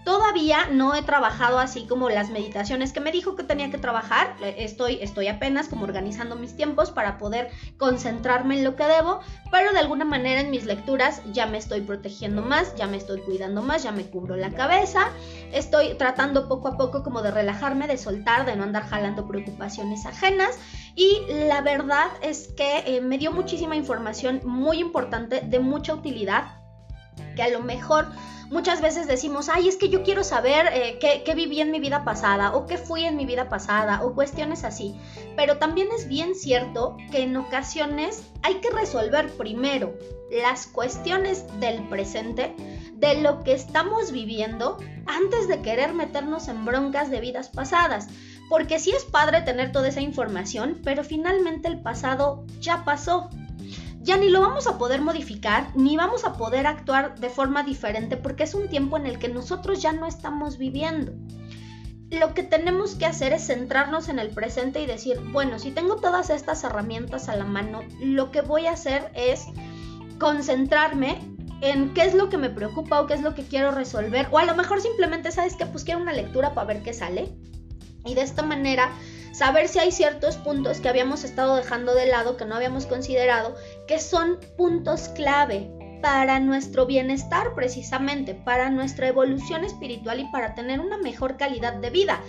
Todavía 0.03 0.67
no 0.71 0.95
he 0.95 1.03
trabajado 1.03 1.59
así 1.59 1.85
como 1.85 2.09
las 2.09 2.31
meditaciones 2.31 2.91
que 2.91 2.99
me 2.99 3.11
dijo 3.11 3.35
que 3.35 3.43
tenía 3.43 3.69
que 3.69 3.77
trabajar. 3.77 4.35
Estoy, 4.41 4.97
estoy 5.01 5.27
apenas 5.27 5.67
como 5.67 5.83
organizando 5.83 6.35
mis 6.35 6.55
tiempos 6.55 6.89
para 6.89 7.19
poder 7.19 7.49
concentrarme 7.77 8.57
en 8.57 8.63
lo 8.63 8.75
que 8.75 8.85
debo, 8.85 9.19
pero 9.51 9.71
de 9.73 9.79
alguna 9.79 10.05
manera 10.05 10.41
en 10.41 10.49
mis 10.49 10.65
lecturas 10.65 11.21
ya 11.31 11.45
me 11.45 11.59
estoy 11.59 11.81
protegiendo 11.81 12.41
más, 12.41 12.75
ya 12.75 12.87
me 12.87 12.97
estoy 12.97 13.21
cuidando 13.21 13.61
más, 13.61 13.83
ya 13.83 13.91
me 13.91 14.05
cubro 14.05 14.35
la 14.35 14.51
cabeza. 14.51 15.09
Estoy 15.51 15.93
tratando 15.95 16.47
poco 16.47 16.69
a 16.69 16.77
poco 16.77 17.03
como 17.03 17.21
de 17.21 17.31
relajarme, 17.31 17.87
de 17.87 17.97
soltar, 17.97 18.45
de 18.45 18.55
no 18.55 18.63
andar 18.63 18.87
jalando 18.87 19.27
preocupaciones 19.27 20.05
ajenas. 20.07 20.57
Y 20.95 21.21
la 21.47 21.61
verdad 21.61 22.07
es 22.21 22.49
que 22.57 22.79
eh, 22.85 23.01
me 23.01 23.17
dio 23.17 23.31
muchísima 23.31 23.75
información 23.75 24.41
muy 24.43 24.79
importante, 24.79 25.41
de 25.41 25.59
mucha 25.59 25.93
utilidad 25.93 26.60
porque 27.15 27.43
a 27.43 27.49
lo 27.49 27.61
mejor 27.61 28.07
muchas 28.49 28.81
veces 28.81 29.07
decimos, 29.07 29.49
ay, 29.49 29.69
es 29.69 29.77
que 29.77 29.89
yo 29.89 30.03
quiero 30.03 30.23
saber 30.23 30.67
eh, 30.73 30.97
qué, 30.99 31.23
qué 31.25 31.33
viví 31.33 31.61
en 31.61 31.71
mi 31.71 31.79
vida 31.79 32.03
pasada 32.03 32.53
o 32.53 32.67
qué 32.67 32.77
fui 32.77 33.05
en 33.05 33.15
mi 33.15 33.25
vida 33.25 33.49
pasada 33.49 34.03
o 34.03 34.13
cuestiones 34.13 34.63
así. 34.63 34.95
Pero 35.35 35.57
también 35.57 35.87
es 35.97 36.07
bien 36.07 36.35
cierto 36.35 36.97
que 37.11 37.23
en 37.23 37.35
ocasiones 37.37 38.23
hay 38.43 38.55
que 38.55 38.69
resolver 38.69 39.29
primero 39.37 39.93
las 40.31 40.67
cuestiones 40.67 41.45
del 41.59 41.87
presente, 41.89 42.53
de 42.93 43.21
lo 43.21 43.43
que 43.43 43.53
estamos 43.53 44.11
viviendo, 44.11 44.77
antes 45.05 45.47
de 45.47 45.61
querer 45.61 45.93
meternos 45.93 46.47
en 46.47 46.65
broncas 46.65 47.09
de 47.09 47.21
vidas 47.21 47.49
pasadas. 47.49 48.07
Porque 48.49 48.79
sí 48.79 48.91
es 48.91 49.05
padre 49.05 49.41
tener 49.41 49.71
toda 49.71 49.87
esa 49.87 50.01
información, 50.01 50.81
pero 50.83 51.03
finalmente 51.05 51.69
el 51.69 51.81
pasado 51.81 52.45
ya 52.59 52.83
pasó 52.83 53.29
ya 54.03 54.17
ni 54.17 54.29
lo 54.29 54.41
vamos 54.41 54.67
a 54.67 54.77
poder 54.77 55.01
modificar, 55.01 55.71
ni 55.75 55.95
vamos 55.95 56.25
a 56.25 56.33
poder 56.33 56.65
actuar 56.65 57.19
de 57.19 57.29
forma 57.29 57.63
diferente 57.63 58.17
porque 58.17 58.43
es 58.43 58.53
un 58.53 58.67
tiempo 58.67 58.97
en 58.97 59.05
el 59.05 59.19
que 59.19 59.29
nosotros 59.29 59.81
ya 59.81 59.93
no 59.93 60.07
estamos 60.07 60.57
viviendo. 60.57 61.13
Lo 62.09 62.33
que 62.33 62.43
tenemos 62.43 62.95
que 62.95 63.05
hacer 63.05 63.31
es 63.31 63.47
centrarnos 63.47 64.09
en 64.09 64.19
el 64.19 64.31
presente 64.31 64.81
y 64.81 64.85
decir, 64.85 65.19
bueno, 65.31 65.59
si 65.59 65.71
tengo 65.71 65.95
todas 65.97 66.29
estas 66.29 66.63
herramientas 66.63 67.29
a 67.29 67.35
la 67.35 67.45
mano, 67.45 67.81
lo 68.01 68.31
que 68.31 68.41
voy 68.41 68.65
a 68.65 68.73
hacer 68.73 69.11
es 69.15 69.45
concentrarme 70.19 71.19
en 71.61 71.93
qué 71.93 72.03
es 72.03 72.13
lo 72.13 72.27
que 72.27 72.37
me 72.37 72.49
preocupa 72.49 72.99
o 72.99 73.07
qué 73.07 73.13
es 73.13 73.21
lo 73.21 73.35
que 73.35 73.43
quiero 73.43 73.71
resolver, 73.71 74.27
o 74.31 74.39
a 74.39 74.45
lo 74.45 74.55
mejor 74.55 74.81
simplemente 74.81 75.31
sabes 75.31 75.55
que 75.55 75.67
pues 75.67 75.83
quiero 75.83 76.01
una 76.01 76.11
lectura 76.11 76.53
para 76.53 76.67
ver 76.67 76.83
qué 76.83 76.93
sale. 76.93 77.29
Y 78.03 78.15
de 78.15 78.21
esta 78.21 78.41
manera 78.41 78.91
saber 79.31 79.67
si 79.67 79.79
hay 79.79 79.91
ciertos 79.91 80.37
puntos 80.37 80.79
que 80.81 80.89
habíamos 80.89 81.23
estado 81.23 81.55
dejando 81.55 81.93
de 81.93 82.07
lado, 82.07 82.35
que 82.35 82.45
no 82.45 82.55
habíamos 82.55 82.85
considerado, 82.85 83.55
que 83.91 83.99
son 83.99 84.39
puntos 84.55 85.09
clave 85.09 85.69
para 86.01 86.39
nuestro 86.39 86.85
bienestar 86.85 87.53
precisamente, 87.55 88.33
para 88.33 88.69
nuestra 88.69 89.09
evolución 89.09 89.65
espiritual 89.65 90.21
y 90.21 90.31
para 90.31 90.55
tener 90.55 90.79
una 90.79 90.97
mejor 90.97 91.35
calidad 91.35 91.73
de 91.73 91.89
vida. 91.89 92.21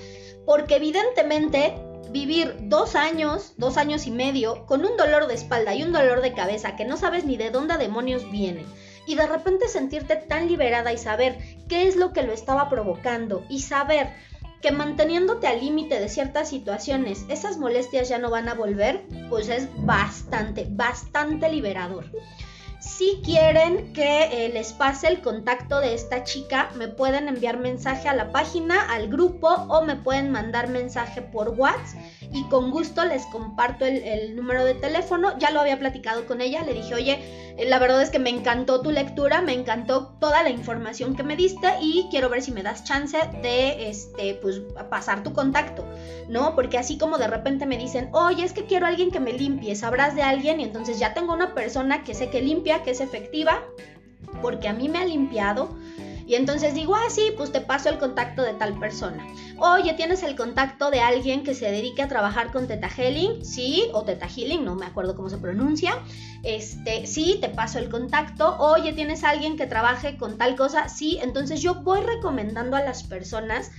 Porque 0.44 0.74
evidentemente 0.74 1.72
vivir 2.10 2.56
dos 2.62 2.96
años, 2.96 3.54
dos 3.58 3.76
años 3.76 4.08
y 4.08 4.10
medio, 4.10 4.66
con 4.66 4.84
un 4.84 4.96
dolor 4.96 5.28
de 5.28 5.34
espalda 5.34 5.72
y 5.72 5.84
un 5.84 5.92
dolor 5.92 6.20
de 6.20 6.32
cabeza 6.32 6.74
que 6.74 6.84
no 6.84 6.96
sabes 6.96 7.26
ni 7.26 7.36
de 7.36 7.50
dónde 7.50 7.78
demonios 7.78 8.28
viene, 8.32 8.64
y 9.06 9.14
de 9.14 9.28
repente 9.28 9.68
sentirte 9.68 10.16
tan 10.16 10.48
liberada 10.48 10.92
y 10.92 10.98
saber 10.98 11.38
qué 11.68 11.86
es 11.86 11.94
lo 11.94 12.12
que 12.12 12.24
lo 12.24 12.32
estaba 12.32 12.68
provocando 12.68 13.44
y 13.48 13.60
saber 13.60 14.08
que 14.62 14.70
manteniéndote 14.70 15.48
al 15.48 15.60
límite 15.60 15.98
de 15.98 16.08
ciertas 16.08 16.48
situaciones 16.48 17.26
esas 17.28 17.58
molestias 17.58 18.08
ya 18.08 18.18
no 18.18 18.30
van 18.30 18.48
a 18.48 18.54
volver, 18.54 19.04
pues 19.28 19.48
es 19.48 19.68
bastante, 19.84 20.66
bastante 20.70 21.50
liberador. 21.50 22.06
Si 22.80 23.20
quieren 23.24 23.92
que 23.92 24.46
eh, 24.46 24.50
les 24.52 24.72
pase 24.72 25.08
el 25.08 25.20
contacto 25.20 25.80
de 25.80 25.94
esta 25.94 26.24
chica, 26.24 26.70
me 26.76 26.88
pueden 26.88 27.28
enviar 27.28 27.58
mensaje 27.58 28.08
a 28.08 28.14
la 28.14 28.32
página, 28.32 28.92
al 28.92 29.08
grupo 29.08 29.48
o 29.48 29.82
me 29.82 29.96
pueden 29.96 30.30
mandar 30.30 30.68
mensaje 30.68 31.22
por 31.22 31.50
WhatsApp 31.50 32.00
y 32.32 32.44
con 32.44 32.70
gusto 32.70 33.04
les 33.04 33.26
comparto 33.26 33.84
el, 33.84 34.34
número 34.34 34.64
de 34.64 34.74
teléfono. 34.74 35.38
Ya 35.38 35.50
lo 35.50 35.60
había 35.60 35.78
platicado 35.78 36.26
con 36.26 36.40
ella, 36.40 36.62
le 36.64 36.74
dije, 36.74 36.94
oye, 36.94 37.18
eh, 37.58 37.66
la 37.68 37.78
verdad 37.78 38.02
es 38.02 38.10
que 38.10 38.18
me 38.18 38.30
encantó 38.30 38.80
tu 38.80 38.90
lectura, 38.90 39.42
me 39.42 39.52
encantó 39.52 40.14
toda 40.18 40.42
la 40.42 40.50
información 40.50 41.14
que 41.14 41.22
me 41.22 41.36
diste 41.36 41.68
y 41.80 42.08
quiero 42.10 42.30
ver 42.30 42.42
si 42.42 42.50
me 42.50 42.62
das 42.62 42.84
chance 42.84 43.18
de, 43.42 43.90
este, 43.90 44.34
pues, 44.40 44.62
pasar 44.88 45.22
tu 45.22 45.32
contacto, 45.32 45.84
¿no? 46.28 46.54
Porque 46.54 46.78
así 46.78 46.96
como 46.96 47.18
de 47.18 47.28
repente 47.28 47.66
me 47.66 47.76
dicen, 47.76 48.08
oye, 48.12 48.44
es 48.44 48.52
que 48.52 48.64
quiero 48.64 48.86
a 48.86 48.88
alguien 48.88 49.10
que 49.10 49.20
me 49.20 49.32
limpie, 49.32 49.76
sabrás 49.76 50.14
de 50.14 50.22
alguien 50.22 50.60
y 50.60 50.64
entonces 50.64 50.98
ya 50.98 51.14
tengo 51.14 51.34
una 51.34 51.54
persona 51.54 52.02
que 52.04 52.14
sé 52.14 52.30
que 52.30 52.40
limpia, 52.40 52.82
que 52.82 52.92
es 52.92 53.00
efectiva, 53.00 53.62
porque 54.40 54.68
a 54.68 54.72
mí 54.72 54.88
me 54.88 54.98
ha 54.98 55.04
limpiado 55.04 55.68
y 56.26 56.34
entonces 56.34 56.74
digo, 56.74 56.94
ah, 56.94 57.10
sí, 57.10 57.32
pues 57.36 57.52
te 57.52 57.60
paso 57.60 57.88
el 57.88 57.98
contacto 57.98 58.42
de 58.42 58.54
tal 58.54 58.78
persona. 58.78 59.26
Oye, 59.58 59.94
¿tienes 59.94 60.22
el 60.22 60.36
contacto 60.36 60.90
de 60.90 61.00
alguien 61.00 61.44
que 61.44 61.54
se 61.54 61.70
dedique 61.70 62.02
a 62.02 62.08
trabajar 62.08 62.52
con 62.52 62.66
Teta 62.66 62.88
Healing? 62.88 63.44
Sí, 63.44 63.88
o 63.92 64.02
Teta 64.02 64.28
Healing, 64.28 64.64
no 64.64 64.74
me 64.74 64.86
acuerdo 64.86 65.14
cómo 65.14 65.28
se 65.28 65.38
pronuncia. 65.38 65.94
Este, 66.42 67.06
sí, 67.06 67.38
te 67.40 67.48
paso 67.48 67.78
el 67.78 67.88
contacto. 67.88 68.56
Oye, 68.58 68.92
¿tienes 68.92 69.24
alguien 69.24 69.56
que 69.56 69.66
trabaje 69.66 70.16
con 70.16 70.38
tal 70.38 70.56
cosa? 70.56 70.88
Sí, 70.88 71.18
entonces 71.22 71.60
yo 71.60 71.76
voy 71.76 72.00
recomendando 72.00 72.76
a 72.76 72.82
las 72.82 73.04
personas, 73.04 73.70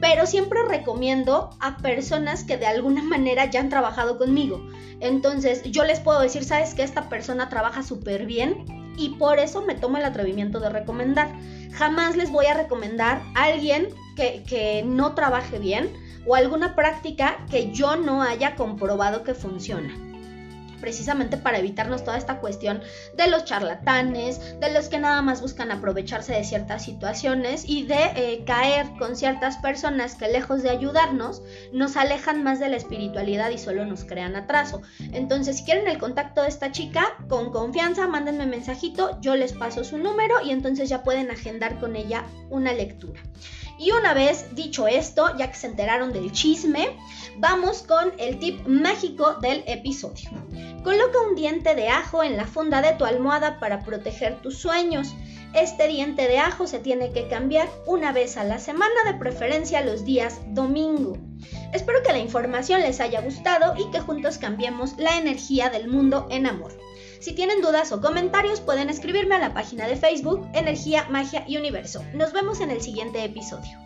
pero 0.00 0.26
siempre 0.26 0.60
recomiendo 0.68 1.50
a 1.60 1.76
personas 1.78 2.44
que 2.44 2.56
de 2.56 2.66
alguna 2.66 3.02
manera 3.14 3.50
ya 3.50 3.60
han 3.60 3.68
trabajado 3.68 4.18
conmigo. 4.18 4.66
Entonces 5.00 5.62
yo 5.64 5.84
les 5.84 6.00
puedo 6.00 6.20
decir, 6.20 6.44
¿sabes 6.44 6.74
que 6.74 6.82
esta 6.82 7.08
persona 7.08 7.48
trabaja 7.48 7.82
súper 7.82 8.26
bien? 8.26 8.83
Y 8.96 9.10
por 9.10 9.38
eso 9.38 9.62
me 9.62 9.74
tomo 9.74 9.98
el 9.98 10.04
atrevimiento 10.04 10.60
de 10.60 10.70
recomendar. 10.70 11.32
Jamás 11.72 12.16
les 12.16 12.30
voy 12.30 12.46
a 12.46 12.54
recomendar 12.54 13.22
a 13.34 13.44
alguien 13.44 13.88
que, 14.16 14.44
que 14.46 14.82
no 14.86 15.14
trabaje 15.14 15.58
bien 15.58 15.92
o 16.26 16.34
alguna 16.34 16.74
práctica 16.74 17.44
que 17.50 17.72
yo 17.72 17.96
no 17.96 18.22
haya 18.22 18.54
comprobado 18.54 19.24
que 19.24 19.34
funciona 19.34 20.13
precisamente 20.84 21.38
para 21.38 21.60
evitarnos 21.60 22.04
toda 22.04 22.18
esta 22.18 22.40
cuestión 22.40 22.82
de 23.16 23.26
los 23.28 23.46
charlatanes, 23.46 24.60
de 24.60 24.70
los 24.70 24.90
que 24.90 24.98
nada 24.98 25.22
más 25.22 25.40
buscan 25.40 25.70
aprovecharse 25.70 26.34
de 26.34 26.44
ciertas 26.44 26.84
situaciones 26.84 27.64
y 27.66 27.84
de 27.84 28.12
eh, 28.16 28.44
caer 28.44 28.90
con 28.98 29.16
ciertas 29.16 29.56
personas 29.56 30.14
que 30.14 30.28
lejos 30.28 30.62
de 30.62 30.68
ayudarnos 30.68 31.40
nos 31.72 31.96
alejan 31.96 32.44
más 32.44 32.60
de 32.60 32.68
la 32.68 32.76
espiritualidad 32.76 33.48
y 33.48 33.56
solo 33.56 33.86
nos 33.86 34.04
crean 34.04 34.36
atraso. 34.36 34.82
Entonces, 35.12 35.56
si 35.56 35.64
quieren 35.64 35.88
el 35.88 35.96
contacto 35.96 36.42
de 36.42 36.48
esta 36.48 36.70
chica, 36.70 37.16
con 37.30 37.50
confianza, 37.50 38.06
mándenme 38.06 38.44
mensajito, 38.44 39.18
yo 39.22 39.36
les 39.36 39.54
paso 39.54 39.84
su 39.84 39.96
número 39.96 40.34
y 40.44 40.50
entonces 40.50 40.90
ya 40.90 41.02
pueden 41.02 41.30
agendar 41.30 41.80
con 41.80 41.96
ella 41.96 42.26
una 42.50 42.74
lectura. 42.74 43.22
Y 43.78 43.90
una 43.90 44.14
vez 44.14 44.54
dicho 44.54 44.86
esto, 44.86 45.36
ya 45.36 45.50
que 45.50 45.56
se 45.56 45.66
enteraron 45.66 46.12
del 46.12 46.32
chisme, 46.32 46.96
vamos 47.38 47.82
con 47.82 48.12
el 48.18 48.38
tip 48.38 48.66
mágico 48.66 49.34
del 49.34 49.64
episodio. 49.66 50.30
Coloca 50.84 51.18
un 51.28 51.34
diente 51.34 51.74
de 51.74 51.88
ajo 51.88 52.22
en 52.22 52.36
la 52.36 52.46
funda 52.46 52.82
de 52.82 52.92
tu 52.92 53.04
almohada 53.04 53.58
para 53.58 53.80
proteger 53.80 54.40
tus 54.42 54.58
sueños. 54.58 55.14
Este 55.54 55.88
diente 55.88 56.28
de 56.28 56.38
ajo 56.38 56.66
se 56.66 56.78
tiene 56.78 57.12
que 57.12 57.28
cambiar 57.28 57.68
una 57.86 58.12
vez 58.12 58.36
a 58.36 58.44
la 58.44 58.58
semana, 58.58 58.94
de 59.06 59.14
preferencia 59.14 59.80
los 59.82 60.04
días 60.04 60.40
domingo. 60.48 61.16
Espero 61.72 62.02
que 62.02 62.12
la 62.12 62.18
información 62.18 62.80
les 62.82 63.00
haya 63.00 63.20
gustado 63.20 63.74
y 63.76 63.90
que 63.90 64.00
juntos 64.00 64.38
cambiemos 64.38 64.96
la 64.98 65.16
energía 65.16 65.70
del 65.70 65.88
mundo 65.88 66.26
en 66.30 66.46
amor. 66.46 66.76
Si 67.24 67.32
tienen 67.32 67.62
dudas 67.62 67.90
o 67.90 68.02
comentarios 68.02 68.60
pueden 68.60 68.90
escribirme 68.90 69.36
a 69.36 69.38
la 69.38 69.54
página 69.54 69.88
de 69.88 69.96
Facebook 69.96 70.46
Energía, 70.52 71.06
Magia 71.08 71.46
y 71.48 71.56
Universo. 71.56 72.04
Nos 72.12 72.34
vemos 72.34 72.60
en 72.60 72.70
el 72.70 72.82
siguiente 72.82 73.24
episodio. 73.24 73.78